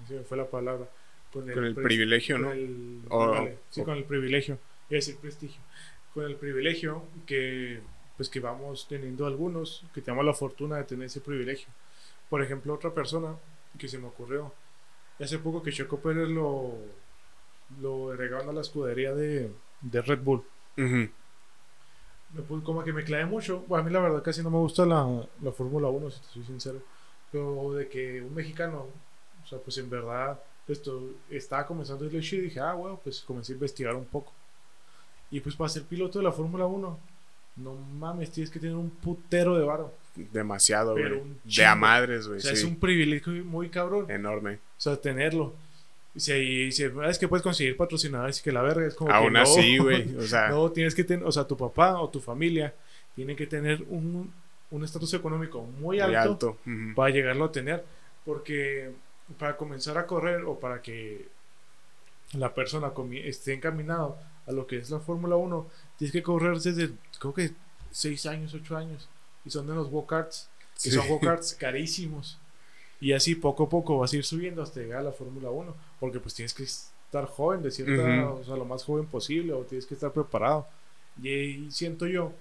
No 0.00 0.06
sé 0.06 0.20
fue 0.24 0.36
la 0.36 0.46
palabra. 0.46 0.88
Con 1.32 1.48
el, 1.50 1.74
privilegio, 1.74 2.38
¿no? 2.38 2.52
sí, 3.68 3.82
con 3.82 3.98
el 3.98 4.04
privilegio. 4.04 4.54
Iba 4.88 4.96
a 4.96 5.00
decir 5.00 5.16
prestigio. 5.18 5.60
Con 6.14 6.24
el 6.24 6.36
privilegio 6.36 7.04
que 7.26 7.80
pues 8.18 8.28
que 8.28 8.40
vamos 8.40 8.88
teniendo 8.88 9.26
algunos, 9.26 9.84
que 9.94 10.02
tenemos 10.02 10.26
la 10.26 10.34
fortuna 10.34 10.76
de 10.76 10.84
tener 10.84 11.06
ese 11.06 11.20
privilegio. 11.20 11.68
Por 12.28 12.42
ejemplo, 12.42 12.74
otra 12.74 12.92
persona 12.92 13.36
que 13.78 13.86
se 13.86 13.96
me 13.96 14.08
ocurrió, 14.08 14.52
hace 15.20 15.38
poco 15.38 15.62
que 15.62 15.70
Checo 15.70 16.00
Pérez 16.00 16.28
lo, 16.28 16.74
lo 17.80 18.10
a 18.10 18.52
la 18.52 18.60
escudería 18.60 19.14
de, 19.14 19.52
de 19.82 20.02
Red 20.02 20.18
Bull. 20.20 20.42
Como 22.64 22.84
que 22.84 22.92
me 22.92 23.04
clave 23.04 23.26
mucho. 23.26 23.64
Bueno, 23.66 23.82
a 23.82 23.86
mí 23.86 23.92
la 23.92 24.00
verdad 24.00 24.22
casi 24.22 24.42
no 24.42 24.50
me 24.50 24.58
gusta 24.58 24.84
la, 24.84 25.06
la 25.42 25.52
Fórmula 25.52 25.88
1, 25.88 26.10
si 26.10 26.20
te 26.20 26.26
soy 26.26 26.44
sincero. 26.44 26.80
Pero 27.32 27.72
de 27.72 27.88
que 27.88 28.22
un 28.22 28.34
mexicano, 28.34 28.86
o 29.42 29.46
sea, 29.46 29.58
pues 29.58 29.78
en 29.78 29.90
verdad, 29.90 30.38
esto 30.66 31.10
estaba 31.30 31.66
comenzando 31.66 32.04
el 32.04 32.14
y 32.14 32.40
dije, 32.40 32.60
ah, 32.60 32.74
bueno, 32.74 33.00
pues 33.02 33.20
comencé 33.22 33.52
a 33.52 33.54
investigar 33.54 33.94
un 33.94 34.04
poco. 34.04 34.32
Y 35.30 35.40
pues 35.40 35.56
para 35.56 35.68
ser 35.68 35.82
piloto 35.84 36.18
de 36.18 36.24
la 36.24 36.32
Fórmula 36.32 36.66
1, 36.66 36.98
no 37.56 37.74
mames, 37.74 38.30
tienes 38.30 38.50
que 38.50 38.60
tener 38.60 38.76
un 38.76 38.90
putero 38.90 39.58
de 39.58 39.64
varo. 39.64 39.92
Demasiado, 40.14 40.92
güey. 40.92 41.22
De 41.44 41.64
a 41.64 41.74
madres, 41.74 42.26
güey. 42.26 42.38
O 42.38 42.42
sea, 42.42 42.52
es 42.52 42.64
un 42.64 42.76
privilegio 42.76 43.32
muy 43.44 43.68
cabrón. 43.68 44.10
Enorme. 44.10 44.54
O 44.54 44.80
sea, 44.80 44.96
tenerlo. 44.96 45.54
Y 46.14 46.20
si, 46.20 46.72
si 46.72 46.84
es 46.84 47.18
que 47.18 47.28
puedes 47.28 47.42
conseguir 47.42 47.76
patrocinadores 47.76 48.40
y 48.40 48.42
que 48.42 48.52
la 48.52 48.62
verga 48.62 48.86
es 48.86 48.94
como. 48.94 49.12
Aún 49.12 49.36
así, 49.36 49.78
güey. 49.78 50.14
O 50.18 50.22
sea. 50.22 50.48
No, 50.48 50.70
tienes 50.72 50.94
que 50.94 51.04
tener. 51.04 51.24
O 51.26 51.32
sea, 51.32 51.44
tu 51.44 51.56
papá 51.56 52.00
o 52.00 52.08
tu 52.08 52.20
familia 52.20 52.74
tienen 53.14 53.36
que 53.36 53.46
tener 53.46 53.82
un 53.88 54.32
estatus 54.82 55.14
económico 55.14 55.62
muy 55.62 56.00
alto, 56.00 56.58
para 56.94 57.10
llegarlo 57.10 57.46
a 57.46 57.52
tener. 57.52 57.84
Porque 58.24 58.92
para 59.38 59.56
comenzar 59.56 59.98
a 59.98 60.06
correr 60.06 60.44
o 60.44 60.58
para 60.58 60.80
que 60.80 61.28
la 62.32 62.54
persona 62.54 62.92
esté 63.24 63.54
encaminado 63.54 64.18
a 64.46 64.52
lo 64.52 64.66
que 64.66 64.78
es 64.78 64.90
la 64.90 65.00
Fórmula 65.00 65.36
1, 65.36 65.68
tienes 65.98 66.12
que 66.12 66.22
correr 66.22 66.58
desde, 66.58 66.90
creo 67.18 67.34
que 67.34 67.52
6 67.90 68.26
años, 68.26 68.54
8 68.54 68.76
años. 68.76 69.08
Y 69.44 69.50
son 69.50 69.66
de 69.66 69.74
los 69.74 69.88
go-karts, 69.88 70.48
que 70.82 70.90
son 70.90 71.06
go-karts 71.08 71.54
carísimos. 71.58 72.38
Y 73.00 73.12
así 73.12 73.34
poco 73.34 73.64
a 73.64 73.68
poco 73.68 73.98
vas 73.98 74.12
a 74.12 74.16
ir 74.16 74.24
subiendo 74.24 74.62
hasta 74.62 74.80
llegar 74.80 75.00
a 75.00 75.04
la 75.04 75.12
Fórmula 75.12 75.50
1. 75.50 75.74
Porque 76.00 76.20
pues 76.20 76.34
tienes 76.34 76.54
que 76.54 76.64
estar 76.64 77.26
joven, 77.26 77.62
de 77.62 77.70
cierta, 77.70 78.30
o 78.30 78.44
sea, 78.44 78.56
lo 78.56 78.64
más 78.64 78.84
joven 78.84 79.06
posible, 79.06 79.52
o 79.52 79.62
tienes 79.62 79.86
que 79.86 79.94
estar 79.94 80.12
preparado. 80.12 80.66
Y, 81.22 81.70
siento 81.70 82.06
yo 82.06 82.32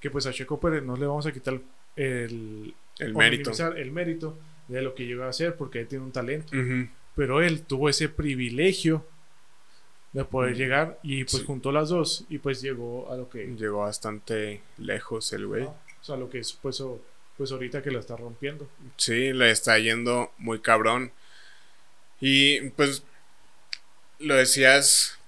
que 0.00 0.10
pues 0.10 0.26
a 0.26 0.32
Checo 0.32 0.58
Pérez 0.58 0.82
no 0.82 0.96
le 0.96 1.06
vamos 1.06 1.26
a 1.26 1.32
quitar 1.32 1.60
el, 1.96 2.74
el 2.98 3.14
mérito. 3.14 3.52
el 3.76 3.90
mérito 3.90 4.36
de 4.68 4.82
lo 4.82 4.94
que 4.94 5.06
llegó 5.06 5.24
a 5.24 5.28
hacer, 5.28 5.56
porque 5.56 5.80
él 5.80 5.88
tiene 5.88 6.04
un 6.04 6.12
talento. 6.12 6.52
Pero 7.14 7.42
él 7.42 7.62
tuvo 7.62 7.88
ese 7.88 8.08
privilegio 8.08 9.04
de 10.12 10.24
poder 10.24 10.56
llegar 10.56 10.98
y 11.02 11.24
pues 11.24 11.42
juntó 11.44 11.72
las 11.72 11.88
dos 11.88 12.26
y 12.28 12.38
pues 12.38 12.60
llegó 12.60 13.10
a 13.10 13.16
lo 13.16 13.30
que 13.30 13.46
llegó 13.46 13.78
bastante 13.78 14.60
lejos 14.76 15.32
el 15.32 15.46
güey 15.46 15.64
o 15.64 15.74
sea 16.02 16.16
lo 16.16 16.28
que 16.28 16.40
es 16.40 16.52
pues, 17.42 17.52
ahorita 17.52 17.82
que 17.82 17.90
la 17.90 18.00
está 18.00 18.16
rompiendo 18.16 18.68
sí 18.96 19.32
le 19.32 19.50
está 19.50 19.78
yendo 19.78 20.32
muy 20.38 20.60
cabrón 20.60 21.12
y 22.20 22.70
pues 22.70 23.02
lo 24.18 24.34
decías 24.34 25.18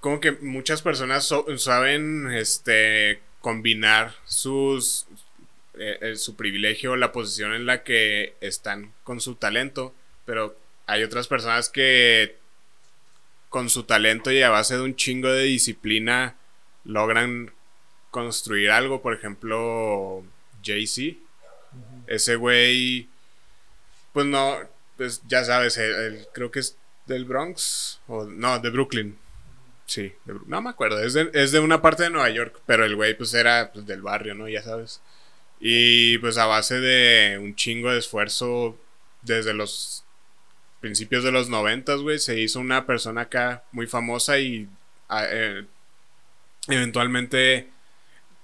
como 0.00 0.20
que 0.20 0.32
muchas 0.32 0.82
personas 0.82 1.32
saben 1.56 2.30
este 2.32 3.20
combinar 3.40 4.14
sus 4.24 5.06
eh, 5.78 5.98
eh, 6.00 6.16
su 6.16 6.36
privilegio 6.36 6.96
la 6.96 7.12
posición 7.12 7.54
en 7.54 7.66
la 7.66 7.82
que 7.82 8.34
están 8.40 8.92
con 9.04 9.20
su 9.20 9.34
talento 9.34 9.94
pero 10.24 10.56
hay 10.86 11.02
otras 11.02 11.28
personas 11.28 11.68
que 11.68 12.36
con 13.48 13.68
su 13.70 13.84
talento 13.84 14.30
y 14.30 14.42
a 14.42 14.50
base 14.50 14.74
de 14.76 14.82
un 14.82 14.96
chingo 14.96 15.28
de 15.28 15.44
disciplina 15.44 16.36
logran 16.84 17.52
construir 18.10 18.70
algo. 18.70 19.00
Por 19.02 19.14
ejemplo, 19.14 20.24
Jay-Z. 20.62 21.18
Ese 22.08 22.36
güey, 22.36 23.08
pues 24.12 24.26
no, 24.26 24.56
pues 24.96 25.22
ya 25.28 25.44
sabes, 25.44 25.78
creo 26.32 26.50
que 26.50 26.60
es 26.60 26.76
del 27.06 27.24
Bronx, 27.24 28.00
o 28.08 28.24
no, 28.24 28.58
de 28.58 28.70
Brooklyn. 28.70 29.18
Sí, 29.86 30.12
no 30.46 30.60
me 30.60 30.70
acuerdo, 30.70 31.02
es 31.02 31.14
de, 31.52 31.60
una 31.60 31.80
parte 31.80 32.02
de 32.02 32.10
Nueva 32.10 32.28
York, 32.28 32.60
pero 32.66 32.84
el 32.84 32.94
güey 32.96 33.16
pues 33.16 33.32
era 33.32 33.70
pues, 33.72 33.86
del 33.86 34.02
barrio, 34.02 34.34
¿no? 34.34 34.48
Ya 34.48 34.62
sabes. 34.62 35.00
Y 35.60 36.18
pues 36.18 36.36
a 36.38 36.46
base 36.46 36.78
de 36.80 37.38
un 37.38 37.56
chingo 37.56 37.90
de 37.90 37.98
esfuerzo 37.98 38.78
desde 39.22 39.54
los 39.54 40.04
principios 40.80 41.24
de 41.24 41.32
los 41.32 41.48
noventas, 41.48 42.00
güey, 42.00 42.18
se 42.18 42.38
hizo 42.38 42.60
una 42.60 42.86
persona 42.86 43.22
acá 43.22 43.64
muy 43.72 43.86
famosa 43.86 44.38
y 44.38 44.68
eh, 45.10 45.64
eventualmente 46.68 47.70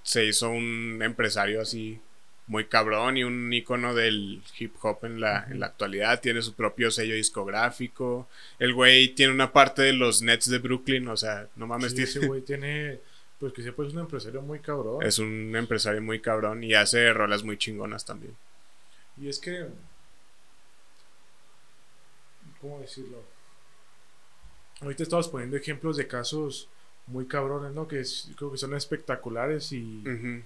se 0.03 0.25
hizo 0.25 0.49
un 0.49 0.99
empresario 1.01 1.61
así 1.61 2.01
muy 2.47 2.65
cabrón 2.65 3.17
y 3.17 3.23
un 3.23 3.51
icono 3.51 3.93
del 3.95 4.43
hip 4.59 4.75
hop 4.81 4.99
en 5.03 5.19
la, 5.19 5.47
en 5.49 5.59
la 5.59 5.65
actualidad. 5.67 6.21
Tiene 6.21 6.41
su 6.41 6.53
propio 6.53 6.91
sello 6.91 7.15
discográfico. 7.15 8.27
El 8.59 8.73
güey 8.73 9.09
tiene 9.15 9.33
una 9.33 9.51
parte 9.51 9.81
de 9.81 9.93
los 9.93 10.21
Nets 10.21 10.49
de 10.49 10.59
Brooklyn, 10.59 11.07
o 11.07 11.17
sea, 11.17 11.47
no 11.55 11.65
mames. 11.67 11.93
Sí, 11.93 12.03
ese 12.03 12.25
güey 12.27 12.41
tiene, 12.41 12.99
pues 13.39 13.51
que 13.53 13.63
sepa, 13.63 13.83
es 13.85 13.93
un 13.93 13.99
empresario 13.99 14.41
muy 14.43 14.59
cabrón. 14.59 15.01
Es 15.03 15.17
un 15.19 15.55
empresario 15.55 16.01
muy 16.01 16.19
cabrón 16.21 16.63
y 16.63 16.73
hace 16.75 17.11
rolas 17.13 17.43
muy 17.43 17.57
chingonas 17.57 18.05
también. 18.05 18.35
Y 19.17 19.27
es 19.29 19.39
que, 19.39 19.65
¿cómo 22.61 22.79
decirlo? 22.79 23.23
Ahorita 24.81 25.03
estamos 25.03 25.27
poniendo 25.29 25.55
ejemplos 25.57 25.97
de 25.97 26.07
casos 26.07 26.67
muy 27.07 27.25
cabrones, 27.27 27.71
¿no? 27.73 27.87
Que 27.87 27.99
es- 28.01 28.29
creo 28.35 28.51
que 28.51 28.57
son 28.57 28.73
espectaculares 28.75 29.71
y 29.71 30.03
Ujú. 30.07 30.43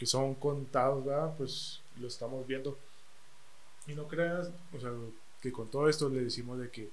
Que 0.00 0.06
son 0.06 0.34
contados, 0.36 1.04
¿verdad? 1.04 1.34
Pues 1.36 1.82
lo 2.00 2.08
estamos 2.08 2.46
viendo. 2.46 2.78
Y 3.86 3.92
no 3.94 4.08
creas, 4.08 4.50
o 4.72 4.80
sea, 4.80 4.90
que 5.42 5.52
con 5.52 5.70
todo 5.70 5.90
esto 5.90 6.08
le 6.08 6.22
decimos 6.24 6.58
de 6.58 6.70
que 6.70 6.88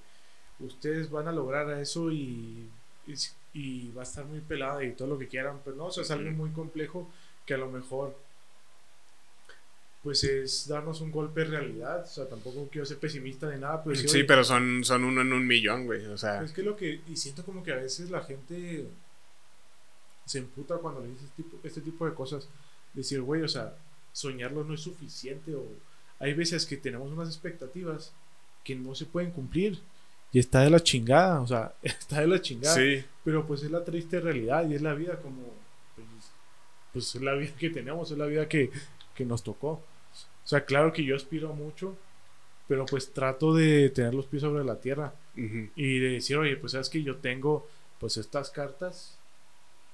ustedes 0.60 1.10
van 1.10 1.26
a 1.26 1.32
lograr 1.32 1.70
eso 1.80 2.12
y, 2.12 2.68
y, 3.06 3.14
y 3.54 3.90
va 3.92 4.02
a 4.02 4.04
estar 4.04 4.26
muy 4.26 4.40
pelada 4.40 4.84
y 4.84 4.92
todo 4.92 5.08
lo 5.08 5.18
que 5.18 5.26
quieran, 5.26 5.58
pero 5.64 5.74
no, 5.74 5.86
o 5.86 5.90
sea, 5.90 6.02
es 6.02 6.10
algo 6.10 6.30
muy 6.32 6.50
complejo 6.50 7.10
que 7.46 7.54
a 7.54 7.58
lo 7.58 7.70
mejor 7.70 8.14
pues 10.02 10.22
es 10.24 10.68
darnos 10.68 11.00
un 11.00 11.10
golpe 11.10 11.40
de 11.40 11.46
realidad, 11.46 12.02
o 12.04 12.06
sea, 12.06 12.28
tampoco 12.28 12.68
quiero 12.70 12.84
ser 12.84 12.98
pesimista 12.98 13.50
ni 13.50 13.58
nada, 13.58 13.82
pero 13.82 13.96
Sí, 13.96 14.06
"Oye, 14.06 14.24
pero 14.24 14.44
son, 14.44 14.84
son 14.84 15.02
uno 15.04 15.22
en 15.22 15.32
un 15.32 15.46
millón, 15.46 15.86
güey. 15.86 16.04
O 16.06 16.18
sea, 16.18 16.42
es 16.44 16.52
que 16.52 16.62
lo 16.62 16.76
que, 16.76 17.00
y 17.08 17.16
siento 17.16 17.42
como 17.42 17.62
que 17.62 17.72
a 17.72 17.76
veces 17.76 18.10
la 18.10 18.20
gente 18.22 18.86
se 20.26 20.38
emputa 20.40 20.76
cuando 20.76 21.00
le 21.00 21.08
dices 21.08 21.24
este 21.24 21.42
tipo, 21.42 21.56
este 21.64 21.80
tipo 21.80 22.06
de 22.06 22.14
cosas. 22.14 22.46
Decir, 22.98 23.22
güey, 23.22 23.42
o 23.42 23.48
sea, 23.48 23.76
soñarlo 24.12 24.64
no 24.64 24.74
es 24.74 24.80
suficiente. 24.80 25.54
O 25.54 25.64
hay 26.18 26.34
veces 26.34 26.66
que 26.66 26.76
tenemos 26.76 27.12
unas 27.12 27.28
expectativas 27.28 28.12
que 28.64 28.74
no 28.74 28.96
se 28.96 29.06
pueden 29.06 29.30
cumplir. 29.30 29.78
Y 30.32 30.40
está 30.40 30.62
de 30.62 30.70
la 30.70 30.80
chingada, 30.80 31.40
o 31.40 31.46
sea, 31.46 31.74
está 31.82 32.22
de 32.22 32.26
la 32.26 32.42
chingada. 32.42 32.74
sí. 32.74 33.04
Pero 33.24 33.46
pues 33.46 33.62
es 33.62 33.70
la 33.70 33.84
triste 33.84 34.18
realidad 34.18 34.68
y 34.68 34.74
es 34.74 34.82
la 34.82 34.94
vida 34.94 35.16
como, 35.22 35.42
pues, 35.94 36.08
pues 36.92 37.14
es 37.14 37.22
la 37.22 37.34
vida 37.34 37.52
que 37.56 37.70
tenemos, 37.70 38.10
es 38.10 38.18
la 38.18 38.26
vida 38.26 38.48
que, 38.48 38.72
que 39.14 39.24
nos 39.24 39.44
tocó. 39.44 39.70
O 39.70 40.48
sea, 40.48 40.64
claro 40.64 40.92
que 40.92 41.04
yo 41.04 41.14
aspiro 41.14 41.54
mucho, 41.54 41.96
pero 42.66 42.84
pues 42.84 43.12
trato 43.12 43.54
de 43.54 43.90
tener 43.90 44.12
los 44.12 44.26
pies 44.26 44.42
sobre 44.42 44.64
la 44.64 44.80
tierra 44.80 45.14
Ujú. 45.36 45.68
y 45.76 45.98
de 46.00 46.08
decir, 46.14 46.36
oye, 46.36 46.56
pues 46.56 46.72
sabes 46.72 46.88
que 46.88 47.02
yo 47.04 47.16
tengo 47.18 47.68
pues 48.00 48.16
estas 48.16 48.50
cartas 48.50 49.18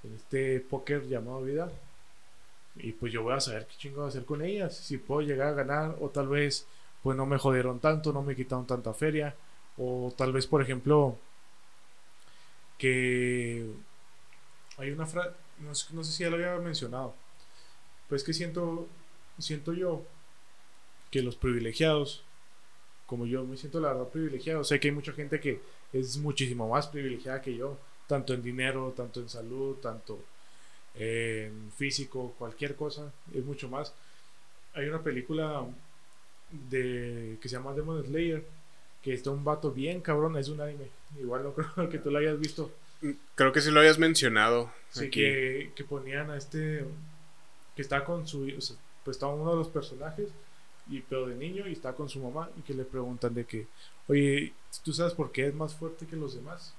en 0.05 0.15
este 0.15 0.61
póker 0.61 1.07
llamado 1.07 1.43
vida 1.43 1.71
y 2.77 2.93
pues 2.93 3.13
yo 3.13 3.23
voy 3.23 3.35
a 3.35 3.41
saber 3.41 3.67
qué 3.67 3.77
chingo 3.77 4.05
hacer 4.05 4.25
con 4.25 4.43
ellas, 4.43 4.77
si 4.77 4.99
puedo 4.99 5.23
llegar 5.23 5.49
a 5.49 5.53
ganar 5.55 5.97
o 6.01 6.11
tal 6.11 6.29
vez 6.29 6.67
pues 7.03 7.17
no 7.17 7.27
me 7.27 7.39
jodieron 7.39 7.81
tanto, 7.81 8.13
no 8.13 8.23
me 8.23 8.35
quitaron 8.37 8.67
tanta 8.67 8.95
feria 8.95 9.35
o 9.79 10.13
tal 10.17 10.33
vez 10.33 10.47
por 10.47 10.63
ejemplo 10.63 11.17
que 12.79 13.65
hay 14.77 14.91
una 14.91 15.07
frase, 15.07 15.31
no, 15.61 15.75
sé- 15.75 15.95
no 15.95 16.05
sé 16.05 16.13
si 16.13 16.23
ya 16.25 16.31
lo 16.31 16.37
había 16.37 16.57
mencionado, 16.59 17.15
pues 18.09 18.25
que 18.25 18.33
siento, 18.35 18.89
siento 19.39 19.73
yo 19.73 20.03
que 21.11 21.23
los 21.23 21.37
privilegiados 21.37 22.25
como 23.07 23.27
yo 23.27 23.45
me 23.45 23.57
siento 23.57 23.81
la 23.81 23.89
verdad 23.95 24.09
privilegiado. 24.09 24.65
Sé 24.65 24.81
que 24.81 24.89
hay 24.89 24.95
mucha 24.95 25.13
gente 25.13 25.41
que 25.41 25.61
es 25.93 26.19
muchísimo 26.19 26.69
más 26.69 26.89
privilegiada 26.89 27.43
que 27.43 27.57
yo, 27.57 27.79
tanto 28.09 28.35
en 28.35 28.43
dinero, 28.43 28.93
tanto 28.97 29.21
en 29.21 29.29
salud, 29.29 29.77
tanto 29.79 30.21
físico, 31.77 32.35
cualquier 32.39 32.77
cosa, 32.77 33.13
es 33.33 33.45
mucho 33.45 33.69
más. 33.69 33.93
Hay 34.75 34.87
una 34.87 35.03
película 35.03 35.65
de 36.51 37.39
que 37.41 37.49
se 37.49 37.57
llama 37.57 37.75
Demon 37.75 38.05
Slayer, 38.05 38.45
que 39.03 39.13
está 39.13 39.31
un 39.31 39.45
vato 39.45 39.71
bien 39.71 40.01
cabrón, 40.01 40.37
es 40.37 40.49
un 40.49 40.61
anime. 40.61 40.89
Igual 41.19 41.43
no 41.43 41.53
creo 41.55 41.89
que 41.89 41.99
tú 41.99 42.11
lo 42.11 42.19
hayas 42.19 42.39
visto. 42.39 42.73
Creo 43.35 43.53
que 43.53 43.61
sí 43.61 43.71
lo 43.71 43.81
habías 43.81 43.99
mencionado. 43.99 44.73
Sí, 44.91 45.07
aquí. 45.07 45.11
que, 45.11 45.73
que 45.75 45.85
ponían 45.85 46.31
a 46.31 46.37
este 46.37 46.85
que 47.75 47.83
está 47.83 48.05
con 48.05 48.27
su 48.27 48.51
o 48.57 48.61
sea, 48.61 48.77
pues 49.05 49.17
está 49.17 49.27
uno 49.27 49.51
de 49.51 49.57
los 49.57 49.69
personajes 49.69 50.29
y 50.89 51.01
pero 51.01 51.27
de 51.27 51.35
niño 51.35 51.67
y 51.67 51.73
está 51.73 51.93
con 51.93 52.09
su 52.09 52.21
mamá 52.21 52.49
y 52.59 52.63
que 52.63 52.75
le 52.75 52.85
preguntan 52.85 53.35
de 53.35 53.45
que 53.45 53.67
oye 54.07 54.53
tú 54.83 54.93
sabes 54.93 55.15
por 55.15 55.33
qué 55.33 55.49
es 55.49 55.55
más 55.55 55.75
fuerte 55.75 56.07
que 56.07 56.17
los 56.17 56.35
demás 56.35 56.75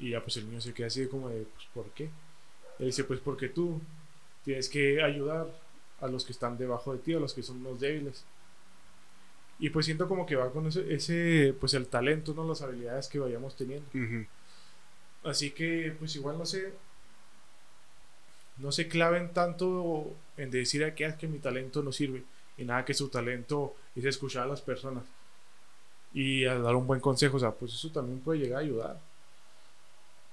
y 0.00 0.10
ya 0.10 0.20
pues 0.22 0.36
el 0.38 0.48
niño 0.48 0.60
se 0.60 0.74
queda 0.74 0.88
así 0.88 1.06
como 1.06 1.28
de 1.28 1.42
pues 1.42 1.66
por 1.72 1.90
qué 1.90 2.10
él 2.78 2.86
dice 2.86 3.04
pues 3.04 3.20
porque 3.20 3.48
tú 3.48 3.80
tienes 4.44 4.68
que 4.68 5.02
ayudar 5.02 5.46
a 6.00 6.06
los 6.08 6.24
que 6.24 6.32
están 6.32 6.58
debajo 6.58 6.92
de 6.92 6.98
ti 6.98 7.14
a 7.14 7.18
los 7.20 7.32
que 7.34 7.42
son 7.42 7.62
los 7.62 7.80
débiles 7.80 8.24
y 9.58 9.70
pues 9.70 9.86
siento 9.86 10.06
como 10.08 10.26
que 10.26 10.36
va 10.36 10.50
con 10.52 10.66
ese, 10.66 10.92
ese 10.94 11.54
pues 11.58 11.72
el 11.74 11.86
talento 11.88 12.34
no 12.34 12.46
las 12.46 12.60
habilidades 12.62 13.08
que 13.08 13.18
vayamos 13.18 13.56
teniendo. 13.56 13.86
Así 15.24 15.50
que, 15.50 15.94
pues 15.98 16.14
igual 16.16 16.38
no 16.38 16.46
sé. 16.46 16.72
No 18.58 18.72
se 18.72 18.88
claven 18.88 19.32
tanto 19.32 20.14
en 20.36 20.50
decir 20.50 20.84
a 20.84 20.94
que, 20.94 21.04
"Ah, 21.04 21.16
que 21.18 21.28
mi 21.28 21.38
talento 21.38 21.82
no 21.82 21.92
sirve. 21.92 22.22
Y 22.56 22.64
nada, 22.64 22.84
que 22.84 22.94
su 22.94 23.08
talento 23.08 23.74
es 23.94 24.04
escuchar 24.04 24.44
a 24.44 24.46
las 24.46 24.62
personas. 24.62 25.04
Y 26.14 26.44
a 26.46 26.58
dar 26.58 26.74
un 26.76 26.86
buen 26.86 27.00
consejo. 27.00 27.36
O 27.36 27.40
sea, 27.40 27.52
pues 27.52 27.74
eso 27.74 27.90
también 27.92 28.20
puede 28.20 28.40
llegar 28.40 28.58
a 28.58 28.62
ayudar. 28.62 29.00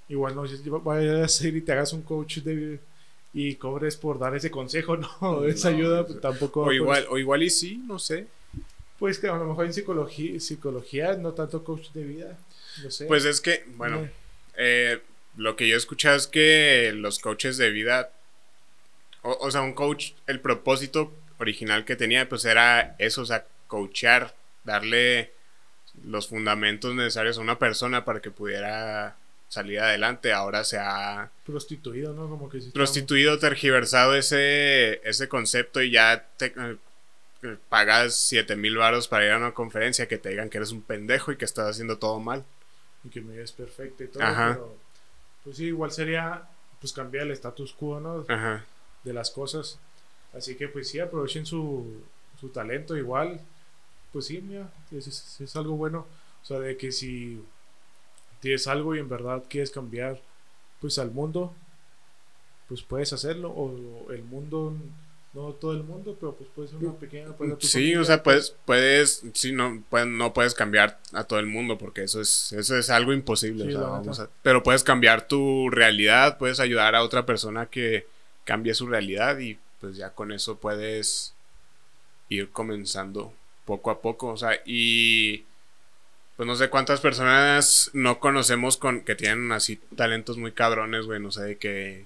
Igual 0.09 0.35
no 0.35 0.47
si 0.47 0.57
vayas 0.69 1.23
a 1.23 1.27
ser 1.27 1.55
y 1.55 1.61
te 1.61 1.71
hagas 1.71 1.93
un 1.93 2.01
coach 2.01 2.39
de 2.39 2.79
y 3.33 3.55
cobres 3.55 3.97
por 3.97 4.19
dar 4.19 4.35
ese 4.35 4.51
consejo, 4.51 4.97
no, 5.21 5.45
esa 5.45 5.69
ayuda 5.69 6.05
pues, 6.05 6.21
tampoco. 6.21 6.63
O 6.63 6.71
igual, 6.71 7.05
o 7.09 7.17
igual 7.17 7.43
y 7.43 7.49
sí, 7.49 7.81
no 7.87 7.99
sé. 7.99 8.27
Pues 8.99 9.17
que 9.17 9.27
a 9.27 9.35
lo 9.35 9.45
mejor 9.45 9.65
en 9.65 9.73
psicología, 9.73 10.39
psicología 10.39 11.15
no 11.15 11.33
tanto 11.33 11.63
coach 11.63 11.89
de 11.93 12.03
vida. 12.03 12.37
No 12.83 12.91
sé. 12.91 13.05
Pues 13.05 13.25
es 13.25 13.41
que, 13.41 13.65
bueno, 13.75 14.07
eh, 14.55 15.01
lo 15.35 15.55
que 15.55 15.67
yo 15.67 15.73
he 15.75 15.77
escuchado 15.77 16.15
es 16.15 16.27
que 16.27 16.91
los 16.95 17.19
coaches 17.19 17.57
de 17.57 17.71
vida, 17.71 18.11
o, 19.23 19.35
o 19.41 19.51
sea, 19.51 19.61
un 19.61 19.73
coach, 19.73 20.11
el 20.27 20.39
propósito 20.39 21.11
original 21.39 21.85
que 21.85 21.95
tenía, 21.95 22.29
pues 22.29 22.45
era 22.45 22.95
eso, 22.99 23.23
o 23.23 23.25
sea, 23.25 23.45
coachear, 23.67 24.35
darle 24.63 25.31
los 26.05 26.27
fundamentos 26.27 26.93
necesarios 26.93 27.37
a 27.37 27.41
una 27.41 27.59
persona 27.59 28.05
para 28.05 28.21
que 28.21 28.31
pudiera 28.31 29.15
salir 29.53 29.79
adelante. 29.79 30.33
Ahora 30.33 30.63
se 30.63 30.77
ha 30.79 31.31
prostituido, 31.45 32.13
¿no? 32.13 32.27
Como 32.29 32.49
que 32.49 32.59
prostituido, 32.73 33.37
tergiversado 33.39 34.15
ese, 34.15 35.01
ese 35.07 35.27
concepto 35.29 35.81
y 35.81 35.91
ya 35.91 36.27
te 36.37 36.53
eh, 36.57 37.57
pagas 37.69 38.15
7 38.27 38.55
mil 38.55 38.77
baros 38.77 39.07
para 39.07 39.25
ir 39.25 39.31
a 39.31 39.37
una 39.37 39.53
conferencia 39.53 40.07
que 40.07 40.17
te 40.17 40.29
digan 40.29 40.49
que 40.49 40.57
eres 40.57 40.71
un 40.71 40.81
pendejo 40.81 41.31
y 41.31 41.37
que 41.37 41.45
estás 41.45 41.69
haciendo 41.69 41.97
todo 41.97 42.19
mal. 42.19 42.43
y 43.03 43.09
que 43.09 43.19
vida 43.19 43.43
es 43.43 43.51
perfecta 43.51 44.03
y 44.03 44.07
todo, 44.07 44.23
Ajá. 44.23 44.53
pero 44.53 44.75
pues 45.43 45.57
sí, 45.57 45.65
igual 45.65 45.91
sería 45.91 46.43
pues 46.79 46.93
cambiar 46.93 47.25
el 47.25 47.31
status 47.31 47.73
quo, 47.73 47.99
¿no? 47.99 48.25
Ajá. 48.29 48.65
De 49.03 49.13
las 49.13 49.29
cosas. 49.31 49.77
Así 50.33 50.55
que 50.55 50.67
pues 50.69 50.87
sí, 50.89 50.99
aprovechen 50.99 51.45
su, 51.45 52.01
su 52.39 52.49
talento 52.49 52.95
igual. 52.97 53.39
Pues 54.13 54.25
sí, 54.27 54.41
mira, 54.41 54.71
es, 54.91 55.07
es- 55.07 55.41
es 55.41 55.55
algo 55.55 55.75
bueno. 55.75 56.07
O 56.41 56.45
sea, 56.45 56.59
de 56.59 56.75
que 56.77 56.91
si 56.91 57.43
tienes 58.43 58.67
algo 58.67 58.95
y 58.95 58.99
en 58.99 59.09
verdad 59.09 59.43
quieres 59.49 59.71
cambiar 59.71 60.21
pues 60.81 60.99
al 60.99 61.09
mundo, 61.11 61.53
pues 62.67 62.81
puedes 62.81 63.13
hacerlo. 63.13 63.49
O 63.51 64.11
el 64.11 64.23
mundo, 64.23 64.73
no 65.33 65.53
todo 65.53 65.73
el 65.73 65.83
mundo, 65.83 66.15
pero 66.19 66.33
pues 66.35 66.49
puede 66.55 66.67
ser 66.67 66.77
una 66.77 66.93
pequeña... 66.93 67.31
puede 67.35 67.51
ser 67.51 67.59
tu 67.59 67.67
Sí, 67.67 67.73
familia, 67.73 68.01
o 68.01 68.03
sea, 68.03 68.23
puedes, 68.23 68.55
puedes, 68.65 69.23
sí, 69.33 69.51
no, 69.51 69.83
puedes- 69.89 70.07
no 70.07 70.33
puedes 70.33 70.53
cambiar 70.53 70.99
a 71.13 71.23
todo 71.23 71.39
el 71.39 71.47
mundo 71.47 71.77
porque 71.77 72.03
eso 72.03 72.21
es, 72.21 72.51
eso 72.53 72.77
es 72.77 72.89
algo 72.89 73.13
imposible. 73.13 73.65
Sí, 73.65 73.69
o 73.75 73.79
sea, 73.79 73.87
vamos 73.89 74.19
a- 74.19 74.29
pero 74.41 74.61
puedes 74.63 74.83
cambiar 74.83 75.27
tu 75.27 75.69
realidad, 75.69 76.37
puedes 76.37 76.59
ayudar 76.59 76.95
a 76.95 77.03
otra 77.03 77.25
persona 77.25 77.67
que 77.67 78.05
cambie 78.43 78.73
su 78.73 78.87
realidad 78.87 79.39
y 79.39 79.57
pues 79.79 79.95
ya 79.97 80.11
con 80.11 80.31
eso 80.31 80.57
puedes 80.57 81.33
ir 82.29 82.49
comenzando 82.51 83.33
poco 83.65 83.91
a 83.91 84.01
poco. 84.01 84.27
O 84.29 84.37
sea, 84.37 84.59
y 84.65 85.45
pues 86.35 86.47
no 86.47 86.55
sé 86.55 86.69
cuántas 86.69 86.99
personas 87.01 87.89
no 87.93 88.19
conocemos 88.19 88.77
con 88.77 89.01
que 89.01 89.15
tienen 89.15 89.51
así 89.51 89.77
talentos 89.95 90.37
muy 90.37 90.51
cabrones, 90.51 91.05
güey, 91.05 91.19
no 91.19 91.31
sé, 91.31 91.41
de 91.43 91.57
que 91.57 92.05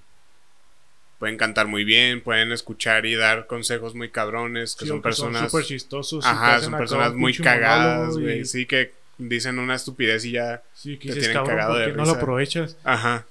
pueden 1.18 1.36
cantar 1.36 1.66
muy 1.66 1.84
bien, 1.84 2.20
pueden 2.22 2.52
escuchar 2.52 3.04
y 3.06 3.16
dar 3.16 3.46
consejos 3.46 3.94
muy 3.94 4.10
cabrones, 4.10 4.76
que 4.76 4.84
Sí, 4.84 4.88
son 4.88 5.02
personas 5.02 5.50
súper 5.50 5.64
chistosos. 5.64 6.24
Ajá, 6.24 6.60
son 6.60 6.76
personas 6.76 7.14
muy 7.14 7.36
cagadas, 7.36 8.16
y- 8.16 8.20
güey. 8.20 8.44
Sí, 8.44 8.66
que 8.66 8.92
dicen 9.16 9.58
una 9.58 9.74
estupidez 9.74 10.24
y 10.26 10.32
ya. 10.32 10.62
Sí, 10.74 10.96
que 10.96 11.08
te 11.08 11.14
dices, 11.14 11.30
tienen 11.32 11.44
cagado 11.46 11.72
¿por 11.72 11.80
de 11.80 11.86
qué 11.86 11.92
no 11.92 12.04
lo 12.04 12.04
risa. 12.04 12.16
aprovechas? 12.18 12.76
Ajá. 12.84 13.26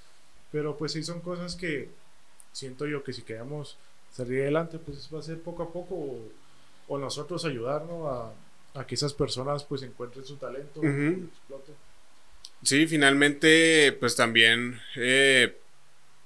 Pero 0.51 0.77
pues 0.77 0.91
sí 0.93 1.03
son 1.03 1.21
cosas 1.21 1.55
que 1.55 1.89
siento 2.51 2.85
yo 2.87 3.03
que 3.03 3.13
si 3.13 3.21
queremos 3.21 3.77
salir 4.13 4.41
adelante, 4.41 4.79
pues 4.79 5.07
va 5.13 5.19
a 5.19 5.23
ser 5.23 5.39
poco 5.41 5.63
a 5.63 5.71
poco 5.71 5.95
o, 5.95 6.29
o 6.89 6.97
nosotros 6.97 7.45
ayudarnos 7.45 8.11
a, 8.11 8.31
a 8.77 8.85
que 8.85 8.95
esas 8.95 9.13
personas 9.13 9.63
pues 9.63 9.83
encuentren 9.83 10.25
su 10.25 10.35
talento 10.37 10.81
y 10.83 11.25
exploten. 11.25 11.75
Sí, 12.63 12.87
finalmente, 12.87 13.95
pues 13.99 14.15
también, 14.15 14.79
eh, 14.95 15.57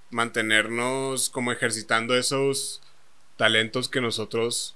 mantenernos 0.10 1.30
como 1.30 1.52
ejercitando 1.52 2.16
esos 2.16 2.82
talentos 3.38 3.90
que 3.90 4.02
nosotros 4.02 4.76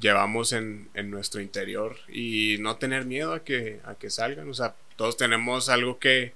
llevamos 0.00 0.52
en, 0.52 0.88
nuestro 1.10 1.40
interior 1.40 1.96
y 2.08 2.56
no 2.60 2.76
tener 2.76 3.04
miedo 3.04 3.34
a 3.34 3.44
que, 3.44 3.80
a 3.84 3.94
que 3.94 4.10
salgan. 4.10 4.48
O 4.48 4.54
sea, 4.54 4.74
todos 4.96 5.16
tenemos 5.16 5.68
algo 5.68 5.98
que, 5.98 6.32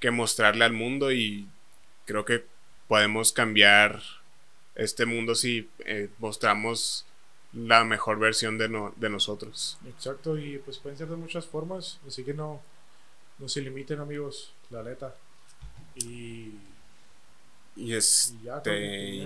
que 0.00 0.10
mostrarle 0.10 0.64
al 0.64 0.72
mundo 0.72 1.12
y 1.12 1.48
creo 2.04 2.24
que 2.24 2.44
podemos 2.88 3.32
cambiar 3.32 4.02
este 4.74 5.06
mundo 5.06 5.34
si 5.34 5.68
eh, 5.84 6.08
mostramos 6.18 7.06
la 7.52 7.84
mejor 7.84 8.18
versión 8.18 8.58
de, 8.58 8.68
de 8.96 9.10
nosotros. 9.10 9.78
Exacto, 9.86 10.38
y 10.38 10.58
pues 10.58 10.78
pueden 10.78 10.98
ser 10.98 11.08
de 11.08 11.16
muchas 11.16 11.46
formas, 11.46 11.98
así 12.06 12.24
que 12.24 12.34
no, 12.34 12.62
no 13.38 13.48
se 13.48 13.60
limiten 13.60 14.00
amigos, 14.00 14.52
la 14.70 14.82
neta. 14.82 15.14
Y... 15.96 16.52
Y 17.74 17.94
este... 17.94 19.24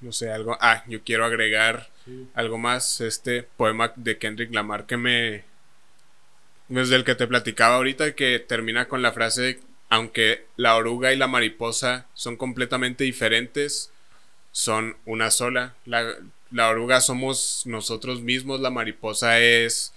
no 0.00 0.12
sé, 0.12 0.30
algo... 0.30 0.56
Ah, 0.60 0.84
yo 0.86 1.02
quiero 1.02 1.24
agregar 1.24 1.88
algo 2.34 2.58
más, 2.58 3.00
este 3.00 3.42
poema 3.42 3.92
de 3.96 4.18
Kendrick 4.18 4.54
Lamar 4.54 4.86
que 4.86 4.96
me... 4.96 5.44
Desde 6.68 6.96
el 6.96 7.04
que 7.04 7.14
te 7.14 7.28
platicaba 7.28 7.76
ahorita, 7.76 8.14
que 8.14 8.40
termina 8.40 8.88
con 8.88 9.00
la 9.00 9.12
frase, 9.12 9.60
aunque 9.88 10.46
la 10.56 10.76
oruga 10.76 11.12
y 11.12 11.16
la 11.16 11.28
mariposa 11.28 12.06
son 12.14 12.36
completamente 12.36 13.04
diferentes, 13.04 13.92
son 14.50 14.96
una 15.04 15.30
sola. 15.30 15.74
La, 15.84 16.16
la 16.50 16.68
oruga 16.68 17.00
somos 17.00 17.62
nosotros 17.64 18.20
mismos, 18.20 18.60
la 18.60 18.70
mariposa 18.70 19.40
es 19.40 19.92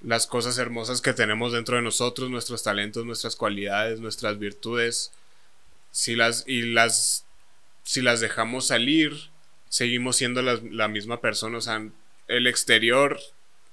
las 0.00 0.26
cosas 0.26 0.58
hermosas 0.58 1.00
que 1.00 1.12
tenemos 1.12 1.52
dentro 1.52 1.76
de 1.76 1.82
nosotros, 1.82 2.30
nuestros 2.30 2.62
talentos, 2.62 3.04
nuestras 3.04 3.36
cualidades, 3.36 4.00
nuestras 4.00 4.38
virtudes. 4.38 5.12
Si 5.90 6.14
las, 6.14 6.44
y 6.46 6.62
las, 6.62 7.24
si 7.82 8.00
las 8.00 8.20
dejamos 8.20 8.68
salir, 8.68 9.30
seguimos 9.68 10.16
siendo 10.16 10.42
la, 10.42 10.60
la 10.70 10.88
misma 10.88 11.20
persona. 11.20 11.58
O 11.58 11.60
sea, 11.60 11.86
el 12.28 12.46
exterior 12.46 13.18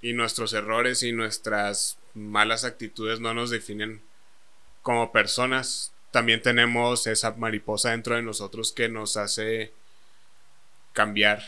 y 0.01 0.13
nuestros 0.13 0.53
errores 0.53 1.03
y 1.03 1.11
nuestras 1.11 1.97
malas 2.13 2.63
actitudes 2.63 3.19
no 3.19 3.33
nos 3.33 3.49
definen 3.51 4.01
como 4.81 5.11
personas. 5.11 5.91
También 6.11 6.41
tenemos 6.41 7.07
esa 7.07 7.31
mariposa 7.31 7.91
dentro 7.91 8.15
de 8.15 8.23
nosotros 8.23 8.71
que 8.71 8.89
nos 8.89 9.17
hace 9.17 9.71
cambiar 10.93 11.43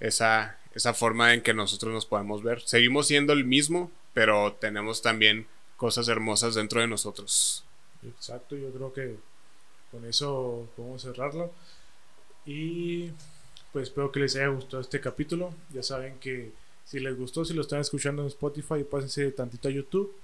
esa, 0.00 0.58
esa 0.74 0.94
forma 0.94 1.34
en 1.34 1.42
que 1.42 1.54
nosotros 1.54 1.92
nos 1.92 2.06
podemos 2.06 2.42
ver. 2.42 2.62
Seguimos 2.62 3.06
siendo 3.06 3.32
el 3.32 3.44
mismo, 3.44 3.90
pero 4.14 4.54
tenemos 4.54 5.02
también 5.02 5.46
cosas 5.76 6.08
hermosas 6.08 6.54
dentro 6.54 6.80
de 6.80 6.86
nosotros. 6.86 7.64
Exacto, 8.06 8.56
yo 8.56 8.70
creo 8.70 8.92
que 8.92 9.16
con 9.90 10.04
eso 10.04 10.68
podemos 10.76 11.02
cerrarlo. 11.02 11.52
Y 12.44 13.10
pues 13.72 13.88
espero 13.88 14.12
que 14.12 14.20
les 14.20 14.36
haya 14.36 14.48
gustado 14.48 14.80
este 14.80 15.00
capítulo. 15.00 15.52
Ya 15.72 15.82
saben 15.82 16.18
que 16.18 16.52
si 16.84 17.00
les 17.00 17.16
gustó, 17.16 17.44
si 17.44 17.52
lo 17.52 17.62
están 17.62 17.80
escuchando 17.80 18.22
en 18.22 18.28
Spotify, 18.28 18.84
pásense 18.84 19.30
tantito 19.32 19.68
a 19.68 19.72
YouTube. 19.72 20.14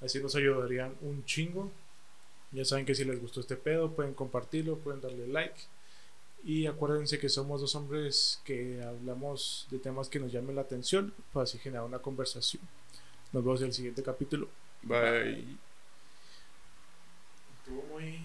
Así 0.00 0.18
nos 0.20 0.34
ayudarían 0.34 0.94
un 1.02 1.24
chingo. 1.24 1.70
Ya 2.52 2.64
saben 2.64 2.86
que 2.86 2.94
si 2.94 3.04
les 3.04 3.20
gustó 3.20 3.40
este 3.40 3.56
pedo, 3.56 3.92
pueden 3.92 4.14
compartirlo, 4.14 4.78
pueden 4.78 5.00
darle 5.00 5.28
like. 5.28 5.54
Y 6.42 6.66
acuérdense 6.66 7.18
que 7.18 7.28
somos 7.28 7.60
dos 7.60 7.74
hombres 7.74 8.40
que 8.44 8.82
hablamos 8.82 9.66
de 9.70 9.78
temas 9.78 10.08
que 10.08 10.18
nos 10.18 10.32
llamen 10.32 10.56
la 10.56 10.62
atención 10.62 11.12
para 11.32 11.44
así 11.44 11.58
generar 11.58 11.84
una 11.84 11.98
conversación. 11.98 12.62
Nos 13.32 13.44
vemos 13.44 13.60
en 13.60 13.66
el 13.68 13.74
siguiente 13.74 14.02
capítulo. 14.02 14.48
Bye. 14.82 15.58
Estuvo 17.58 17.82
muy. 17.92 18.18